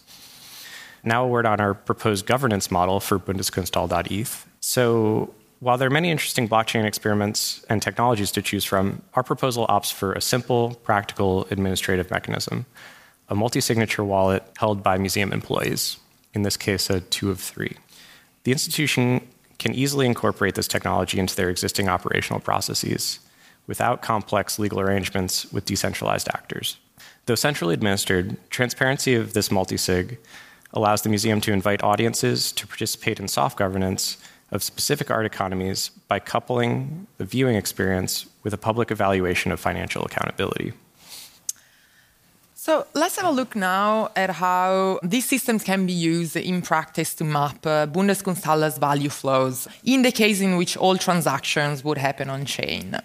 [1.04, 4.46] Now, a word on our proposed governance model for Bundeskunsthalle.eth.
[4.60, 9.68] So, while there are many interesting blockchain experiments and technologies to choose from, our proposal
[9.68, 12.66] opts for a simple, practical administrative mechanism
[13.32, 15.98] a multi signature wallet held by museum employees,
[16.34, 17.78] in this case, a two of three.
[18.44, 19.28] The institution
[19.60, 23.20] can easily incorporate this technology into their existing operational processes
[23.68, 26.78] without complex legal arrangements with decentralized actors.
[27.28, 30.18] Though centrally administered, transparency of this multi sig
[30.74, 34.18] allows the museum to invite audiences to participate in soft governance
[34.52, 40.04] of specific art economies by coupling the viewing experience with a public evaluation of financial
[40.04, 40.74] accountability.
[42.56, 47.16] So let's have a look now at how these systems can be used in practice
[47.16, 52.46] to map uh, value flows in the case in which all transactions would happen on
[52.46, 52.98] chain.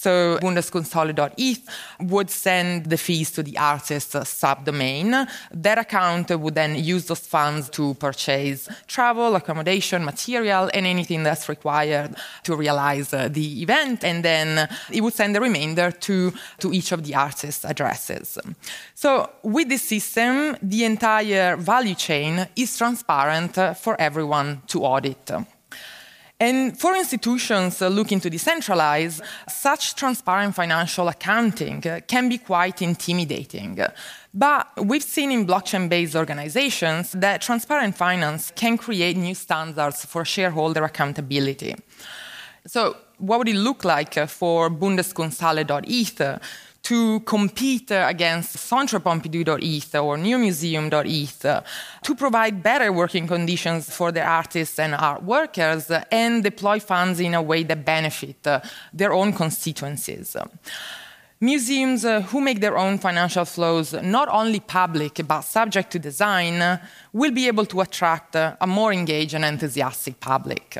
[0.00, 1.68] So Bundeskunsthalle.eth
[2.02, 5.28] would send the fees to the artist's subdomain.
[5.50, 11.48] That account would then use those funds to purchase travel, accommodation, material, and anything that's
[11.48, 14.04] required to realize uh, the event.
[14.04, 18.38] And then it would send the remainder to, to each of the artist's addresses.
[18.94, 25.28] So with this system, the entire value chain is transparent for everyone to audit.
[26.40, 32.80] And for institutions uh, looking to decentralize, such transparent financial accounting uh, can be quite
[32.80, 33.78] intimidating.
[34.32, 40.24] But we've seen in blockchain based organizations that transparent finance can create new standards for
[40.24, 41.74] shareholder accountability.
[42.66, 46.40] So, what would it look like uh, for Bundeskunsthalle.eth
[46.88, 51.42] to compete against Centre Pompidou.eth or New Museum.eth
[52.02, 57.34] to provide better working conditions for their artists and art workers and deploy funds in
[57.34, 58.42] a way that benefit
[58.94, 60.34] their own constituencies.
[61.40, 66.80] Museums uh, who make their own financial flows not only public but subject to design
[67.12, 70.78] will be able to attract uh, a more engaged and enthusiastic public.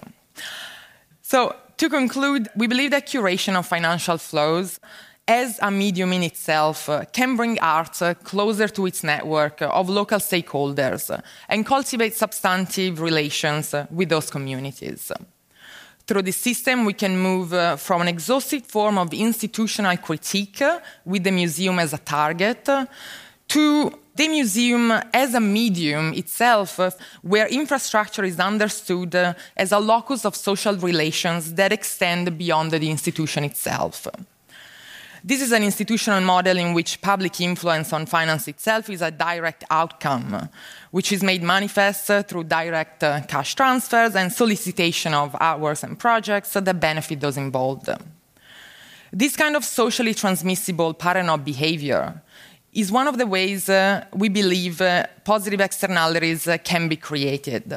[1.20, 4.80] So, to conclude, we believe that curation of financial flows
[5.28, 9.90] as a medium in itself uh, can bring art uh, closer to its network of
[9.90, 11.20] local stakeholders uh,
[11.50, 15.12] and cultivate substantive relations uh, with those communities.
[16.06, 20.80] Through this system, we can move uh, from an exhaustive form of institutional critique uh,
[21.04, 22.66] with the museum as a target
[23.48, 26.80] to the museum as a medium itself,
[27.22, 29.14] where infrastructure is understood
[29.56, 34.08] as a locus of social relations that extend beyond the institution itself.
[35.28, 39.62] This is an institutional model in which public influence on finance itself is a direct
[39.68, 40.48] outcome,
[40.90, 46.54] which is made manifest through direct uh, cash transfers and solicitation of artworks and projects
[46.54, 47.90] that benefit those involved.
[49.12, 52.22] This kind of socially transmissible pattern of behavior
[52.72, 57.70] is one of the ways uh, we believe uh, positive externalities uh, can be created.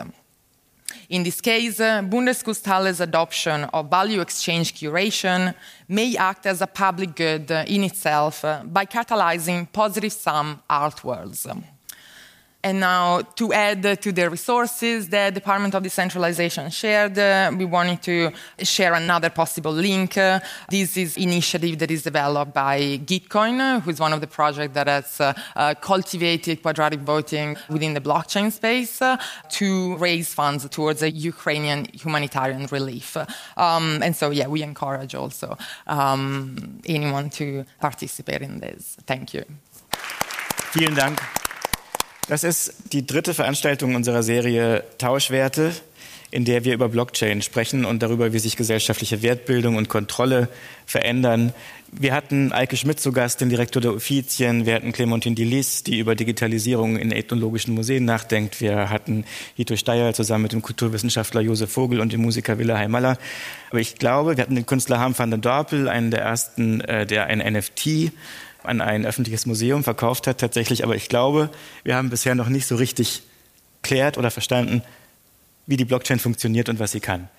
[1.09, 5.53] In this case, uh, Bundeskunsthalle's adoption of value exchange curation
[5.87, 11.47] may act as a public good in itself uh, by catalyzing positive sum art worlds.
[12.63, 18.03] And now, to add to the resources the Department of Decentralization shared, uh, we wanted
[18.03, 18.31] to
[18.61, 20.17] share another possible link.
[20.17, 20.39] Uh,
[20.69, 24.87] this is initiative that is developed by Gitcoin, who is one of the projects that
[24.87, 29.17] has uh, uh cultivated quadratic voting within the blockchain space uh,
[29.49, 33.17] to raise funds towards a Ukrainian humanitarian relief.
[33.57, 35.57] Um, and so, yeah, we encourage also
[35.87, 38.97] um, anyone to participate in this.
[39.07, 39.45] Thank you.
[40.73, 41.40] Vielen Dank.
[42.31, 45.73] Das ist die dritte Veranstaltung unserer Serie Tauschwerte,
[46.31, 50.47] in der wir über Blockchain sprechen und darüber, wie sich gesellschaftliche Wertbildung und Kontrolle
[50.85, 51.51] verändern.
[51.91, 54.65] Wir hatten Eike Schmidt zu Gast, den Direktor der Uffizien.
[54.65, 58.61] Wir hatten Clementine Dilis, die über Digitalisierung in ethnologischen Museen nachdenkt.
[58.61, 59.25] Wir hatten
[59.57, 63.17] Hito Steyer zusammen mit dem Kulturwissenschaftler Josef Vogel und dem Musiker Wille Heimaller.
[63.71, 67.05] Aber ich glaube, wir hatten den Künstler Harm van den Dorpel, einen der ersten, äh,
[67.05, 68.13] der ein NFT
[68.63, 70.83] an ein öffentliches Museum verkauft hat tatsächlich.
[70.83, 71.49] Aber ich glaube,
[71.83, 73.23] wir haben bisher noch nicht so richtig
[73.81, 74.83] klärt oder verstanden,
[75.65, 77.29] wie die Blockchain funktioniert und was sie kann.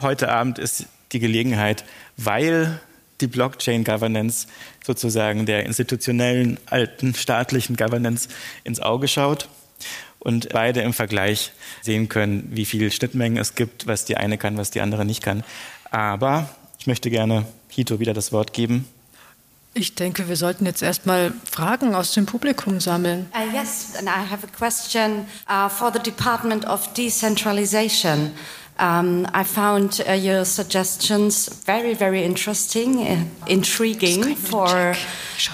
[0.00, 1.84] Heute Abend ist die Gelegenheit,
[2.16, 2.80] weil
[3.20, 4.46] die Blockchain-Governance
[4.84, 8.28] sozusagen der institutionellen alten staatlichen Governance
[8.64, 9.48] ins Auge schaut
[10.18, 11.52] und beide im Vergleich
[11.82, 15.22] sehen können, wie viele Schnittmengen es gibt, was die eine kann, was die andere nicht
[15.22, 15.44] kann.
[15.90, 18.86] Aber ich möchte gerne Hito wieder das Wort geben.
[19.78, 23.26] Ich denke, wir sollten jetzt erstmal Fragen aus dem Publikum sammeln.
[23.34, 28.30] Uh, yes, and I have a question uh, for the Department of Decentralization.
[28.78, 34.94] Um, I found uh, your suggestions very, very interesting, uh, intriguing for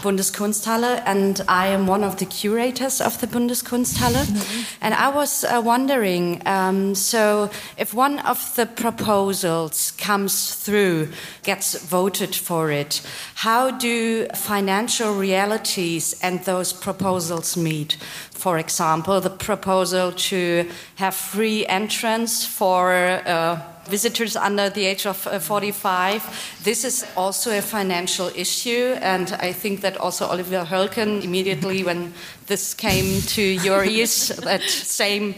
[0.03, 4.27] Bundeskunsthalle, and I am one of the curators of the Bundeskunsthalle.
[4.27, 4.65] Mm -hmm.
[4.81, 11.09] And I was uh, wondering um, so, if one of the proposals comes through,
[11.45, 13.03] gets voted for it,
[13.35, 17.99] how do financial realities and those proposals meet?
[18.43, 25.25] For example, the proposal to have free entrance for uh, visitors under the age of
[25.29, 26.59] uh, 45.
[26.65, 32.15] This is also a financial issue, and I think that also Oliver Hölken, immediately when
[32.49, 35.35] this came to your ears, that same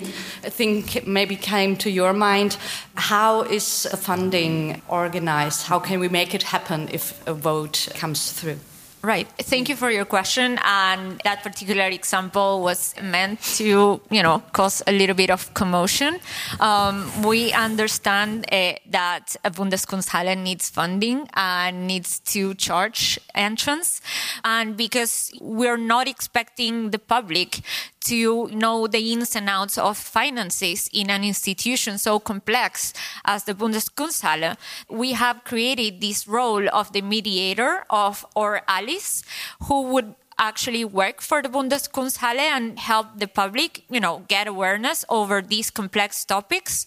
[0.57, 2.57] thing maybe came to your mind.
[2.95, 5.67] How is funding organized?
[5.67, 8.57] How can we make it happen if a vote comes through?
[9.05, 9.29] Right.
[9.37, 10.59] Thank you for your question.
[10.65, 16.21] And that particular example was meant to, you know, cause a little bit of commotion.
[16.59, 24.01] Um, we understand uh, that Bundeskunsthalle needs funding and needs to charge entrance.
[24.43, 27.61] And because we're not expecting the public
[28.05, 32.93] to know the ins and outs of finances in an institution so complex
[33.25, 34.57] as the Bundeskunsthalle,
[34.89, 39.23] we have created this role of the mediator of or Alice,
[39.65, 45.05] who would actually work for the Bundeskunsthalle and help the public, you know, get awareness
[45.09, 46.87] over these complex topics.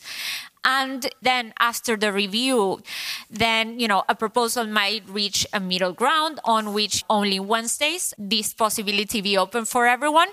[0.65, 2.81] And then after the review,
[3.29, 8.53] then, you know, a proposal might reach a middle ground on which only Wednesdays this
[8.53, 10.27] possibility be open for everyone,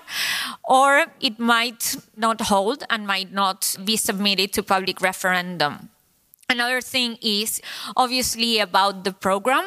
[0.67, 5.89] or it might not hold and might not be submitted to public referendum.
[6.47, 7.59] Another thing is
[7.97, 9.65] obviously about the program.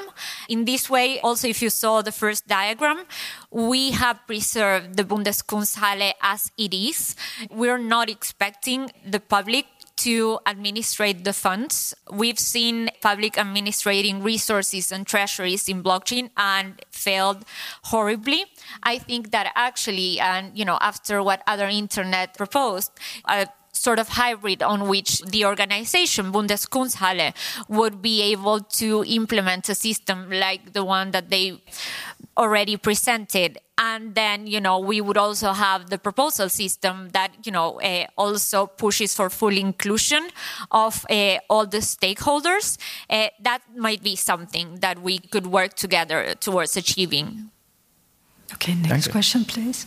[0.49, 3.05] In this way, also, if you saw the first diagram,
[3.51, 7.17] we have preserved the Bundeskunsthalle as it is.
[7.51, 9.67] We're not expecting the public
[9.99, 11.95] to administrate the funds.
[12.13, 17.45] We've seen public administrating resources and treasuries in blockchain and failed
[17.85, 18.45] horribly.
[18.85, 22.93] I think that actually, and you know, after what other internet proposed,
[23.25, 23.49] a
[23.79, 27.35] sort of hybrid on which the organization Bundeskunsthalle
[27.69, 31.61] would be able to implement a system like the one that they
[32.37, 33.59] already presented.
[33.77, 38.07] And then you know we would also have the proposal system that you know uh,
[38.17, 40.31] also pushes for full inclusion
[40.71, 42.77] of uh, all the stakeholders.
[43.09, 47.51] Uh, that might be something that we could work together towards achieving.
[48.55, 49.87] Okay next question please.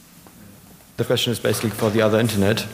[0.95, 2.65] The question is basically for the other internet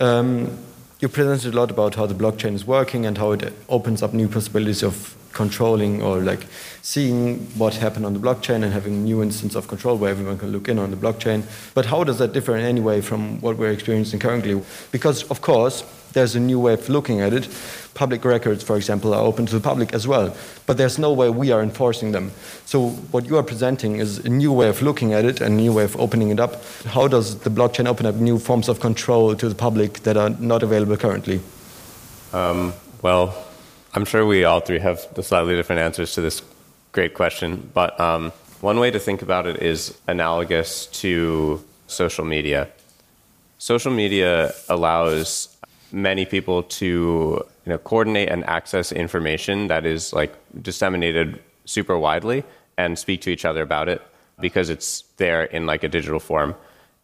[0.00, 0.58] um,
[1.00, 4.14] you presented a lot about how the blockchain is working and how it opens up
[4.14, 6.46] new possibilities of controlling or like
[6.82, 10.52] seeing what happened on the blockchain and having new instance of control where everyone can
[10.52, 11.42] look in on the blockchain.
[11.74, 14.60] But how does that differ in any way from what we're experiencing currently?
[14.90, 17.48] Because, of course, there's a new way of looking at it.
[17.94, 20.34] Public records, for example, are open to the public as well,
[20.66, 22.32] but there's no way we are enforcing them.
[22.64, 25.72] So, what you are presenting is a new way of looking at it, a new
[25.72, 26.64] way of opening it up.
[26.86, 30.30] How does the blockchain open up new forms of control to the public that are
[30.30, 31.40] not available currently?
[32.32, 33.34] Um, well,
[33.94, 36.42] I'm sure we all three have slightly different answers to this
[36.92, 38.32] great question, but um,
[38.62, 42.68] one way to think about it is analogous to social media.
[43.58, 45.56] Social media allows
[45.92, 52.44] many people to you know, coordinate and access information that is like disseminated super widely
[52.76, 54.02] and speak to each other about it
[54.40, 56.54] because it's there in like a digital form.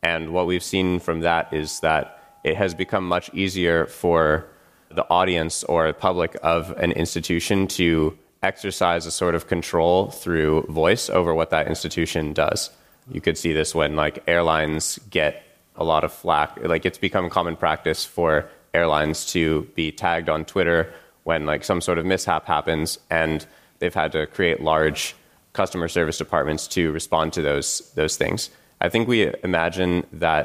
[0.02, 4.46] And what we've seen from that is that it has become much easier for
[4.90, 11.10] the audience or public of an institution to exercise a sort of control through voice
[11.10, 12.70] over what that institution does.
[13.10, 15.42] You could see this when like airlines get
[15.76, 16.58] a lot of flack.
[16.62, 18.48] Like it's become common practice for
[18.78, 20.92] airlines to be tagged on Twitter
[21.24, 23.46] when like some sort of mishap happens and
[23.78, 25.14] they've had to create large
[25.52, 28.50] customer service departments to respond to those those things.
[28.80, 30.44] I think we imagine that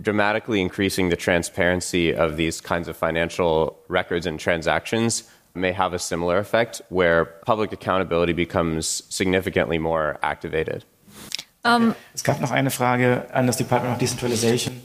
[0.00, 5.98] dramatically increasing the transparency of these kinds of financial records and transactions may have a
[5.98, 10.84] similar effect where public accountability becomes significantly more activated.
[11.64, 14.80] Um, es gab noch eine Frage an das Department of Decentralization.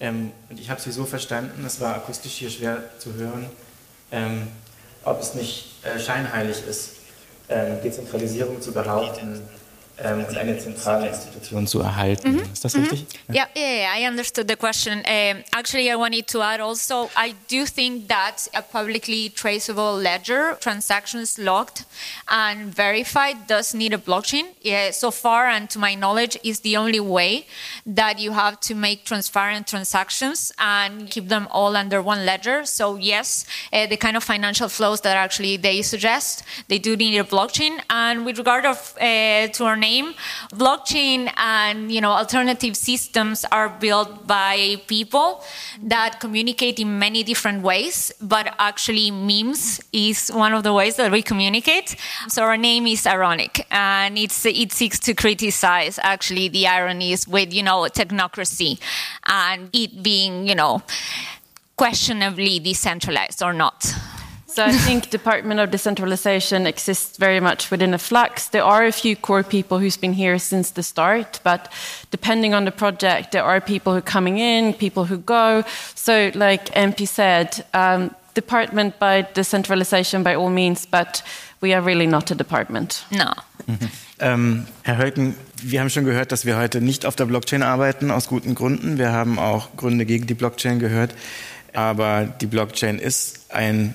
[0.00, 3.46] Ähm, und ich habe sie so verstanden, es war akustisch hier schwer zu hören,
[4.10, 4.48] ähm,
[5.04, 6.96] ob es nicht äh, scheinheilig ist,
[7.48, 9.42] ähm, Dezentralisierung zu behaupten
[9.98, 12.32] ähm, und eine zentrale Institution zu erhalten.
[12.32, 12.52] Mm -hmm.
[12.52, 13.00] Ist das richtig?
[13.00, 13.34] Mm -hmm.
[13.34, 13.48] yeah.
[13.56, 14.98] yeah, yeah, I understood the question.
[14.98, 20.56] Um, actually, I wanted to add also, I do think that a publicly traceable ledger,
[20.60, 21.84] transactions logged
[22.26, 24.46] and verified, does need a blockchain.
[24.62, 27.46] Yeah, so far, and to my knowledge, is the only way
[27.94, 32.66] that you have to make transparent transactions and keep them all under one ledger.
[32.66, 37.18] So yes, uh, the kind of financial flows that actually they suggest, they do need
[37.18, 37.80] a blockchain.
[37.88, 40.06] And with regard of uh, to our name.
[40.62, 45.28] Blockchain and you know alternative systems are built by people
[45.94, 51.10] that communicate in many different ways, but actually memes is one of the ways that
[51.16, 51.96] we communicate.
[52.28, 57.52] So our name is ironic, and it's it seeks to criticize actually the ironies with
[57.52, 58.72] you know technocracy
[59.26, 60.82] and it being you know
[61.76, 63.78] questionably decentralized or not.
[64.54, 68.50] So I think Department of Decentralization exists very much within a flux.
[68.50, 71.72] There are a few core people who's been here since the start, but
[72.12, 75.64] depending on the project, there are people who are coming in, people who go.
[75.96, 81.24] So, like MP said, um, department by decentralization by all means, but
[81.60, 83.04] we are really not a department.
[83.10, 83.32] No.
[84.20, 85.34] ähm, Herr Hölken,
[85.64, 88.98] wir haben schon gehört, dass wir heute nicht auf der Blockchain arbeiten, aus guten Gründen.
[88.98, 91.12] Wir haben auch Gründe gegen die Blockchain gehört.
[91.72, 93.94] Aber die Blockchain ist ein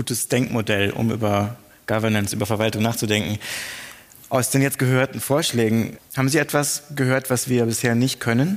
[0.00, 3.38] gutes Denkmodell, um über Governance, über Verwaltung nachzudenken.
[4.30, 8.56] Aus den jetzt gehörten Vorschlägen, haben Sie etwas gehört, was wir bisher nicht können?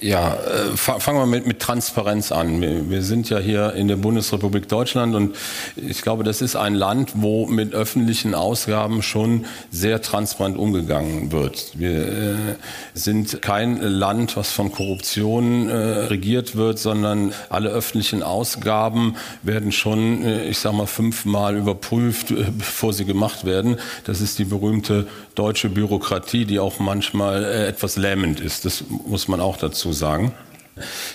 [0.00, 2.62] Ja, äh, fangen wir mit, mit Transparenz an.
[2.90, 5.36] Wir, sind ja hier in der Bundesrepublik Deutschland und
[5.76, 11.72] ich glaube, das ist ein Land, wo mit öffentlichen Ausgaben schon sehr transparent umgegangen wird.
[11.74, 12.34] Wir äh,
[12.94, 20.26] sind kein Land, was von Korruption äh, regiert wird, sondern alle öffentlichen Ausgaben werden schon,
[20.48, 23.76] ich sage mal, fünfmal überprüft, bevor sie gemacht werden.
[24.04, 28.64] Das ist die berühmte deutsche Bürokratie, die auch manchmal etwas lähmend ist.
[28.64, 30.32] Das muss man auch dazu sagen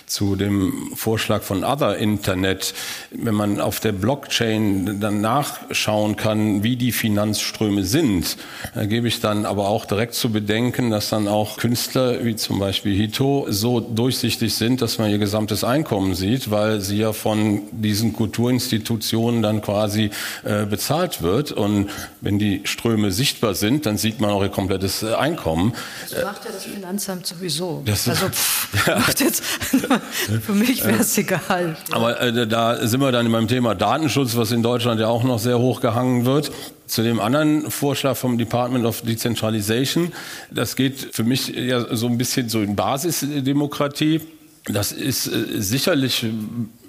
[0.05, 2.74] zu dem Vorschlag von Other Internet,
[3.12, 8.38] wenn man auf der Blockchain dann nachschauen kann, wie die Finanzströme sind,
[8.74, 12.59] da gebe ich dann aber auch direkt zu bedenken, dass dann auch Künstler wie zum
[12.59, 17.62] Beispiel Hito so durchsichtig sind, dass man ihr gesamtes Einkommen sieht, weil sie ja von
[17.72, 20.09] diesen Kulturinstitutionen dann quasi
[20.43, 21.51] äh, bezahlt wird.
[21.51, 21.89] Und
[22.22, 25.74] wenn die Ströme sichtbar sind, dann sieht man auch ihr komplettes äh, Einkommen.
[26.09, 27.82] Das macht ja das Finanzamt sowieso.
[27.86, 28.99] Das, also pff, ja.
[28.99, 29.43] macht jetzt
[30.41, 31.78] Für mich wäre es egal.
[31.91, 35.24] Aber äh, da sind wir dann in meinem Thema Datenschutz, was in Deutschland ja auch
[35.24, 36.52] noch sehr hoch gehangen wird.
[36.88, 40.12] Zu dem anderen Vorschlag vom Department of Decentralization,
[40.52, 44.22] das geht für mich ja so ein bisschen so in Basisdemokratie.
[44.66, 46.26] Das ist äh, sicherlich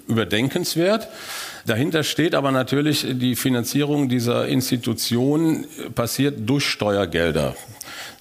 [0.07, 1.07] überdenkenswert.
[1.65, 7.55] Dahinter steht aber natürlich, die Finanzierung dieser Institution passiert durch Steuergelder.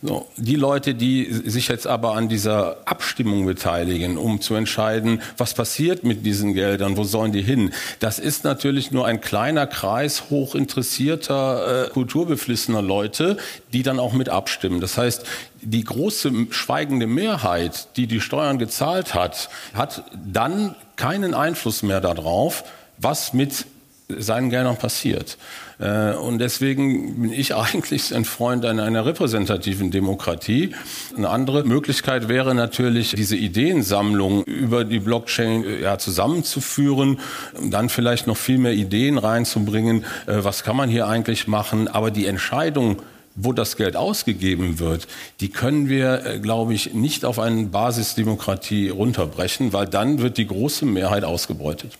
[0.05, 5.55] So, die Leute, die sich jetzt aber an dieser Abstimmung beteiligen, um zu entscheiden, was
[5.55, 10.25] passiert mit diesen Geldern, wo sollen die hin, das ist natürlich nur ein kleiner Kreis
[10.29, 13.37] hochinteressierter, äh, kulturbeflissener Leute,
[13.73, 14.81] die dann auch mit abstimmen.
[14.81, 15.25] Das heißt,
[15.61, 22.65] die große schweigende Mehrheit, die die Steuern gezahlt hat, hat dann keinen Einfluss mehr darauf,
[22.99, 23.67] was mit
[24.09, 25.39] seinen Geldern passiert.
[25.83, 30.75] Äh, und deswegen bin ich eigentlich ein Freund einer, repräsentativen Demokratie.
[31.17, 37.19] Eine andere Möglichkeit wäre natürlich, diese Ideensammlung über die Blockchain äh, ja, zusammenzuführen,
[37.63, 40.05] dann vielleicht noch viel mehr Ideen reinzubringen.
[40.27, 41.89] Äh, was kann man hier eigentlich machen?
[41.89, 43.03] Aber die Entscheidung,
[43.35, 45.09] wo das Geld ausgegeben wird,
[45.41, 50.85] die können wir, glaube ich, nicht auf eine Basisdemokratie runterbrechen, weil dann wird die große
[50.85, 51.93] Mehrheit ausgebeutet.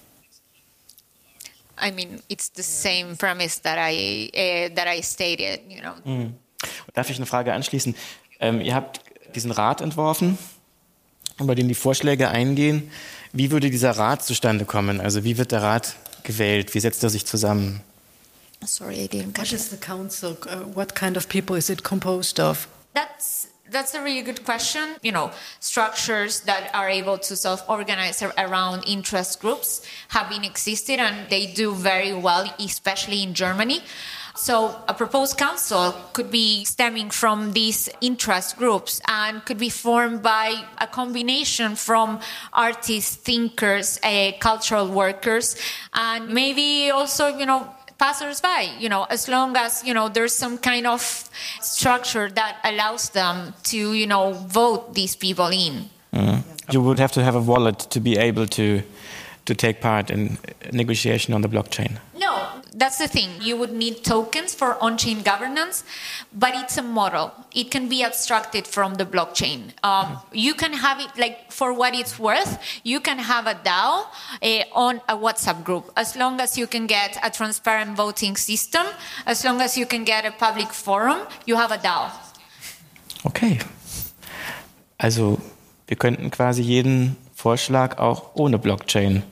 [1.83, 5.95] I mean, it's the same premise that I, uh, that I stated, you know.
[6.05, 6.35] Mhm.
[6.95, 7.95] Darf ich eine Frage anschließen?
[8.41, 9.01] Ähm, ihr habt
[9.35, 10.39] diesen Rat entworfen,
[11.41, 12.91] über den die Vorschläge eingehen.
[13.33, 15.01] Wie würde dieser Rat zustande kommen?
[15.01, 16.75] Also wie wird der Rat gewählt?
[16.75, 17.81] Wie setzt er sich zusammen?
[18.65, 20.37] Sorry, I didn't catch What is the council?
[20.47, 22.69] Uh, what kind of people is it composed of?
[22.95, 24.97] That's that's a really good question.
[25.03, 31.29] You know, structures that are able to self-organize around interest groups have been existed and
[31.31, 33.81] they do very well, especially in Germany.
[34.35, 40.23] So a proposed council could be stemming from these interest groups and could be formed
[40.23, 42.19] by a combination from
[42.53, 45.57] artists, thinkers, uh, cultural workers,
[45.93, 50.59] and maybe also, you know, passersby, you know, as long as, you know, there's some
[50.59, 51.31] kind of
[51.61, 55.89] structure that allows them to, you know, vote these people in.
[56.13, 56.43] Mm.
[56.73, 58.83] You would have to have a wallet to be able to
[59.45, 60.39] to take part in
[60.73, 61.99] negotiation on the blockchain.
[62.17, 63.31] No, that's the thing.
[63.41, 65.85] You would need tokens for on-chain governance,
[66.33, 67.33] but it's a model.
[67.55, 69.73] It can be abstracted from the blockchain.
[69.83, 72.59] Um, you can have it like for what it's worth.
[72.83, 74.07] You can have a DAO
[74.43, 78.87] uh, on a WhatsApp group as long as you can get a transparent voting system.
[79.27, 82.11] As long as you can get a public forum, you have a DAO.
[83.27, 83.61] Okay.
[84.99, 85.39] Also
[85.87, 89.23] wir könnten quasi jeden Vorschlag auch ohne Blockchain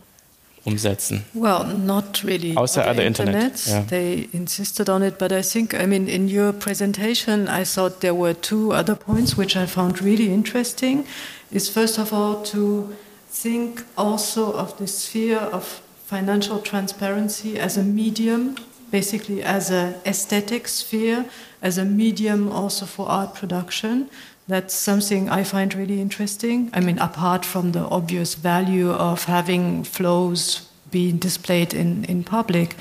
[0.64, 1.24] umsetzen?
[1.34, 2.54] Well, not really.
[2.54, 3.34] Außer other internet.
[3.34, 3.66] internet.
[3.66, 3.86] Yeah.
[3.88, 8.14] They insisted on it, but I think, I mean, in your presentation, I thought there
[8.14, 11.06] were two other points which I found really interesting.
[11.50, 12.94] Is first of all to
[13.28, 18.56] think also of the sphere of financial transparency as a medium,
[18.90, 21.24] basically as an aesthetic sphere,
[21.62, 24.08] as a medium also for art production.
[24.50, 26.70] That's something I find really interesting.
[26.72, 32.74] I mean, apart from the obvious value of having flows being displayed in, in public.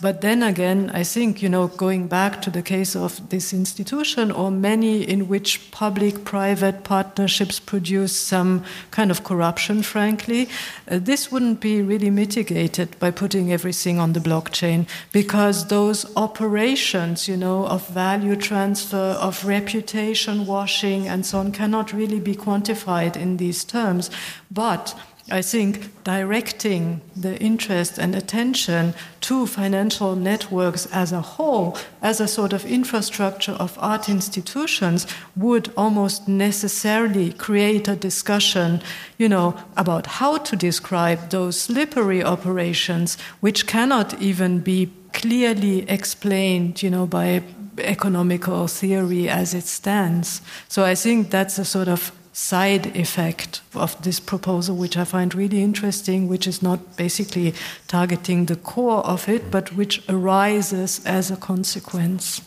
[0.00, 4.30] But then again, I think, you know, going back to the case of this institution
[4.30, 10.48] or many in which public private partnerships produce some kind of corruption, frankly,
[10.88, 17.26] uh, this wouldn't be really mitigated by putting everything on the blockchain because those operations,
[17.26, 23.16] you know, of value transfer, of reputation washing, and so on cannot really be quantified
[23.16, 24.10] in these terms.
[24.48, 24.94] But
[25.30, 32.26] I think directing the interest and attention to financial networks as a whole, as a
[32.28, 35.06] sort of infrastructure of art institutions,
[35.36, 38.80] would almost necessarily create a discussion,
[39.18, 46.82] you know, about how to describe those slippery operations, which cannot even be clearly explained,
[46.82, 47.42] you know, by
[47.78, 50.42] economical theory as it stands.
[50.68, 55.34] So I think that's a sort of side effect of this proposal, which I find
[55.34, 57.52] really interesting, which is not basically
[57.88, 62.40] targeting the core of it, but which arises as a consequence.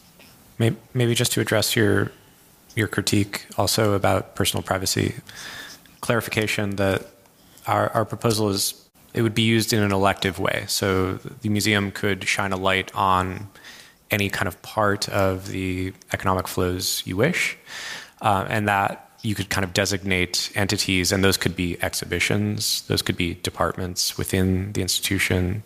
[0.94, 2.12] Maybe just to address your
[2.74, 5.16] your critique also about personal privacy,
[6.00, 7.08] clarification that
[7.68, 8.74] our, our proposal is
[9.14, 10.64] it would be used in an elective way.
[10.68, 13.50] So the museum could shine a light on
[14.10, 17.58] any kind of part of the economic flows you wish,
[18.22, 23.02] uh, and that you could kind of designate entities, and those could be exhibitions, those
[23.02, 25.64] could be departments within the institution,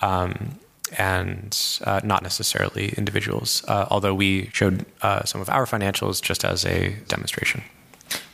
[0.00, 0.58] um,
[0.98, 3.64] and uh, not necessarily individuals.
[3.68, 7.62] Uh, although we showed uh, some of our financials just as a demonstration.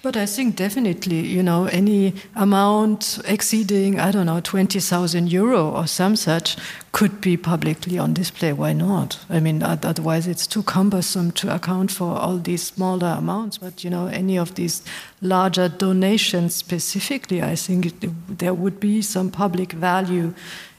[0.02, 5.88] But I think definitely, you know, any amount exceeding, I don't know, 20,000 euro or
[5.88, 6.56] some such
[6.92, 8.52] could be publicly on display.
[8.52, 9.18] Why not?
[9.28, 13.58] I mean, otherwise it's too cumbersome to account for all these smaller amounts.
[13.58, 14.82] But, you know, any of these
[15.20, 20.34] larger donations specifically, I think it, there would be some public value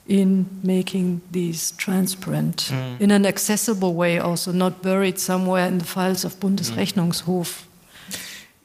[0.08, 3.02] in making these transparent mm.
[3.02, 7.67] in an accessible way, also not buried somewhere in the files of Bundesrechnungshof.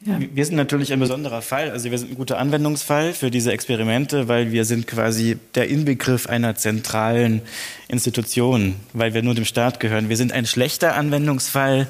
[0.05, 0.19] Ja.
[0.19, 1.71] Wir sind natürlich ein besonderer Fall.
[1.71, 6.27] Also wir sind ein guter Anwendungsfall für diese Experimente, weil wir sind quasi der Inbegriff
[6.27, 7.41] einer zentralen
[7.87, 10.09] Institution, weil wir nur dem Staat gehören.
[10.09, 11.87] Wir sind ein schlechter Anwendungsfall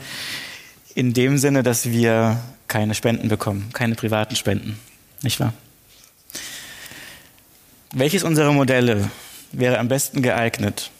[0.94, 2.38] in dem Sinne, dass wir
[2.68, 4.78] keine Spenden bekommen, keine privaten Spenden.
[5.22, 5.54] Nicht wahr?
[7.94, 9.10] Welches unserer Modelle
[9.52, 10.90] wäre am besten geeignet,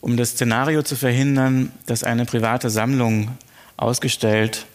[0.00, 3.36] um das Szenario zu verhindern, dass eine private Sammlung
[3.76, 4.66] ausgestellt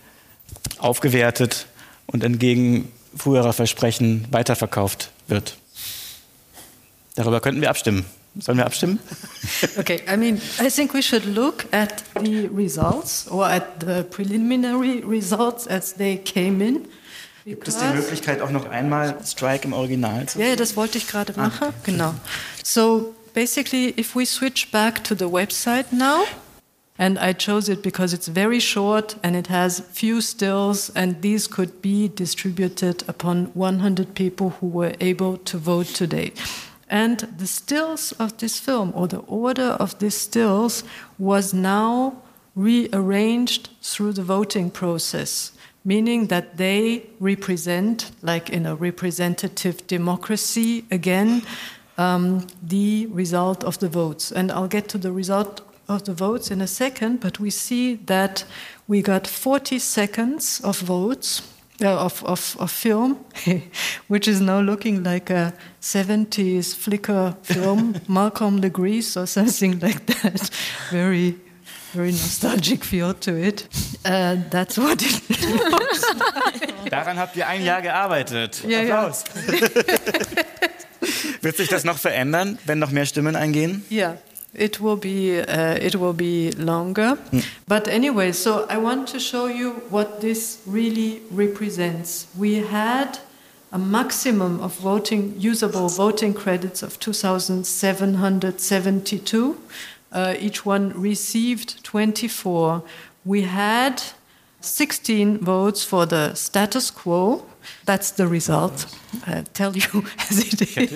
[0.78, 1.68] aufgewertet
[2.06, 5.58] und entgegen früherer Versprechen weiterverkauft wird.
[7.16, 8.06] Darüber könnten wir abstimmen.
[8.40, 9.00] Sollen wir abstimmen?
[9.78, 15.04] okay, I mean, I think we should look at the results or at the preliminary
[15.08, 16.88] results as they came in.
[17.46, 20.40] Gibt es die Möglichkeit auch noch einmal Strike im Original zu?
[20.40, 21.58] Ja, yeah, das wollte ich gerade ah, machen.
[21.62, 21.92] Ah, okay.
[21.92, 22.16] Genau.
[22.64, 26.24] So basically, if we switch back to the website now.
[26.98, 31.48] And I chose it because it's very short and it has few stills, and these
[31.48, 36.34] could be distributed upon 100 people who were able to vote today.
[36.90, 40.84] And the stills of this film, or the order of these stills,
[41.18, 42.22] was now
[42.56, 51.42] rearranged through the voting process, meaning that they represent, like in a representative democracy, again,
[51.98, 54.32] um, the result of the votes.
[54.32, 57.96] And I'll get to the result of the votes in a second, but we see
[58.06, 58.46] that
[58.88, 61.42] we got 40 seconds of votes.
[61.82, 63.18] Uh, of, of, of film,
[64.08, 70.52] which is now looking like a 70s flicker film, Malcolm Legrees or something like that.
[70.92, 71.36] Very,
[71.94, 73.68] very nostalgic feel to it.
[74.06, 75.30] Uh, that's what it
[75.72, 76.90] looks like.
[76.92, 78.64] Daran habt ihr ein Jahr gearbeitet.
[78.68, 79.24] Ja, Applaus.
[79.48, 79.68] Ja.
[81.42, 83.84] Wird sich das noch verändern, wenn noch mehr Stimmen eingehen?
[83.90, 84.18] Ja.
[84.54, 87.18] It will be uh, it will be longer.
[87.32, 87.44] Mm.
[87.68, 92.28] but anyway so i want to show you what this really represents.
[92.38, 93.20] We had
[93.72, 99.58] a maximum of voting usable voting credits of 2772
[100.12, 102.84] uh, each one received 24
[103.26, 104.04] we had
[104.62, 107.44] 16 votes for the status quo
[107.86, 108.86] that's the result.
[109.28, 110.92] I uh, tell you as it is.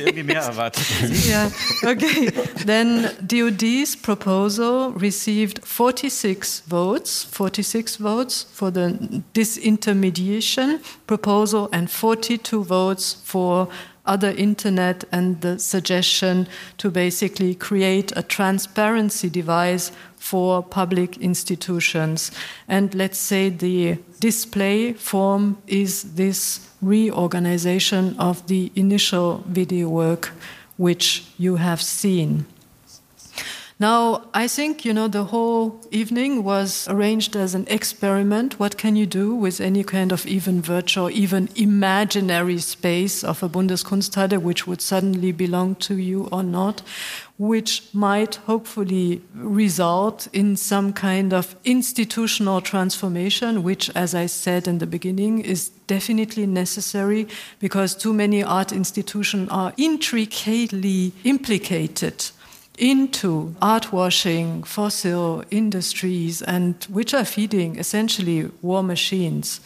[1.29, 1.49] yeah.
[1.83, 2.29] Okay.
[2.65, 13.13] Then DOD's proposal received 46 votes, 46 votes for the disintermediation proposal, and 42 votes
[13.23, 13.69] for
[14.07, 16.47] other internet and the suggestion
[16.77, 19.91] to basically create a transparency device
[20.29, 22.31] for public institutions.
[22.67, 30.31] And let's say the display form is this reorganization of the initial video work
[30.77, 32.45] which you have seen.
[33.79, 38.59] Now, I think, you know, the whole evening was arranged as an experiment.
[38.59, 43.49] What can you do with any kind of even virtual, even imaginary space of a
[43.49, 46.81] Bundeskunsthalle, which would suddenly belong to you or not,
[47.37, 54.79] which might hopefully result in some kind of institutional transformation, which, as I said in
[54.79, 57.27] the beginning, is definitely necessary
[57.59, 62.25] because too many art institutions are intricately implicated
[62.77, 69.59] into art washing, fossil industries, and which are feeding essentially war machines.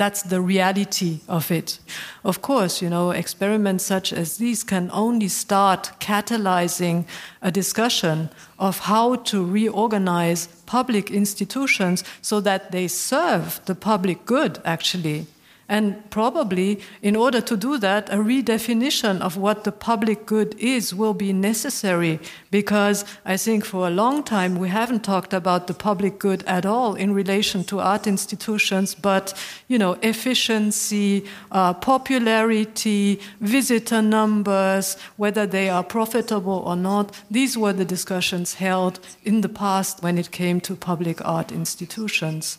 [0.00, 1.78] That's the reality of it.
[2.24, 7.04] Of course, you know, experiments such as these can only start catalyzing
[7.42, 14.58] a discussion of how to reorganize public institutions so that they serve the public good,
[14.64, 15.26] actually,
[15.70, 20.92] and probably, in order to do that, a redefinition of what the public good is
[20.92, 22.18] will be necessary
[22.50, 26.66] because I think for a long time we haven't talked about the public good at
[26.66, 29.32] all in relation to art institutions, but,
[29.68, 37.14] you know, efficiency, uh, popularity, visitor numbers, whether they are profitable or not.
[37.30, 42.58] These were the discussions held in the past when it came to public art institutions.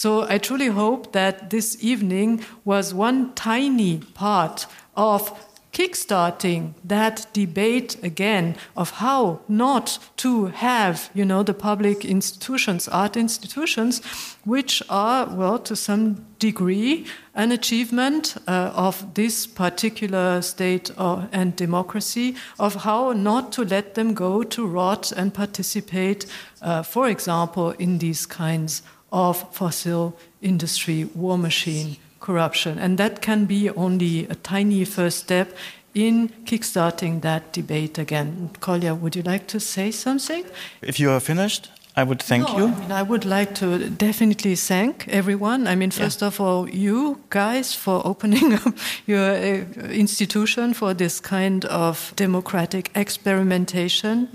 [0.00, 5.30] So I truly hope that this evening was one tiny part of
[5.74, 13.14] kickstarting that debate again of how not to have you know the public institutions art
[13.14, 14.00] institutions
[14.44, 21.54] which are well to some degree an achievement uh, of this particular state of, and
[21.56, 26.24] democracy of how not to let them go to rot and participate
[26.62, 28.82] uh, for example in these kinds
[29.12, 32.78] of fossil industry, war machine corruption.
[32.78, 35.56] And that can be only a tiny first step
[35.94, 38.50] in kickstarting that debate again.
[38.60, 40.44] Kolja, would you like to say something?
[40.82, 42.64] If you are finished, I would thank no, you.
[42.66, 45.66] I, mean, I would like to definitely thank everyone.
[45.66, 46.28] I mean, first yeah.
[46.28, 48.74] of all, you guys for opening up
[49.06, 54.28] your uh, institution for this kind of democratic experimentation.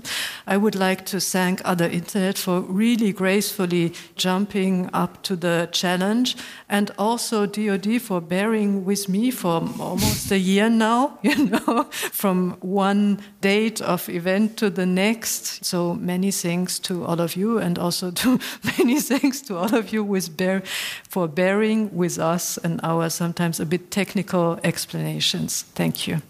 [0.46, 6.36] I would like to thank Other Internet for really gracefully jumping up to the challenge,
[6.68, 11.18] and also DoD for bearing with me for almost a year now.
[11.26, 15.64] You know, from one date of event to the next.
[15.64, 18.38] So many thanks to all of you and also to
[18.78, 20.62] many thanks to all of you with bear,
[21.08, 25.64] for bearing with us and our sometimes a bit technical explanations.
[25.74, 26.20] Thank you.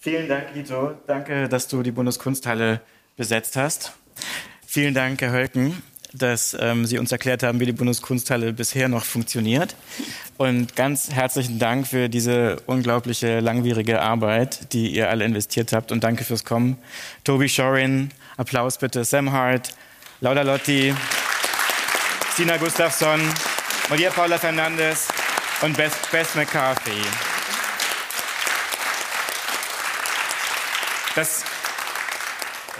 [0.00, 0.94] Vielen Dank, Ito.
[1.06, 2.80] Danke, dass du die Bundeskunsthalle
[3.16, 3.92] besetzt hast.
[4.64, 5.82] Vielen Dank, Herr Hölken,
[6.12, 9.74] dass ähm, Sie uns erklärt haben, wie die Bundeskunsthalle bisher noch funktioniert.
[10.36, 15.90] Und ganz herzlichen Dank für diese unglaubliche langwierige Arbeit, die ihr alle investiert habt.
[15.92, 16.76] Und danke fürs Kommen.
[17.24, 19.04] Toby Shorin, Applaus bitte.
[19.04, 19.74] Sam Hart,
[20.22, 20.94] Laura Lotti,
[22.32, 23.20] Stina Gustafsson,
[23.90, 25.08] Maria Paula Fernandes
[25.60, 27.02] und Beth, Beth McCarthy.
[31.14, 31.44] Das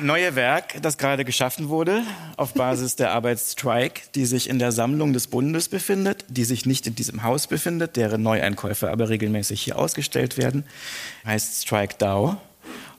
[0.00, 2.02] neue Werk, das gerade geschaffen wurde,
[2.38, 6.64] auf Basis der Arbeit Strike, die sich in der Sammlung des Bundes befindet, die sich
[6.64, 10.64] nicht in diesem Haus befindet, deren Neueinkäufe aber regelmäßig hier ausgestellt werden,
[11.26, 12.38] heißt Strike DAO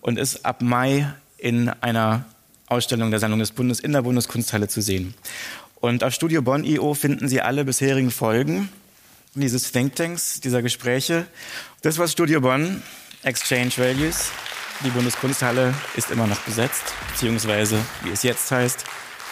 [0.02, 2.26] und ist ab Mai in einer
[2.68, 5.14] Ausstellung der Sammlung des Bundes in der Bundeskunsthalle zu sehen.
[5.76, 8.70] Und auf Studio Bonn IO finden Sie alle bisherigen Folgen
[9.34, 11.28] dieses Thinktanks, dieser Gespräche.
[11.82, 12.82] Das war Studio Bonn,
[13.24, 14.32] Exchange Values.
[14.84, 18.86] Die Bundeskunsthalle ist immer noch besetzt, beziehungsweise, wie es jetzt heißt,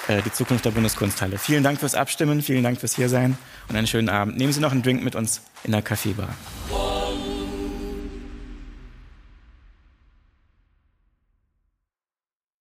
[0.07, 1.37] äh, die Zukunft der Bundeskunsthalle.
[1.37, 3.37] Vielen Dank fürs Abstimmen, vielen Dank fürs Hiersein
[3.69, 4.37] und einen schönen Abend.
[4.37, 6.29] Nehmen Sie noch einen Drink mit uns in der Kaffeebar.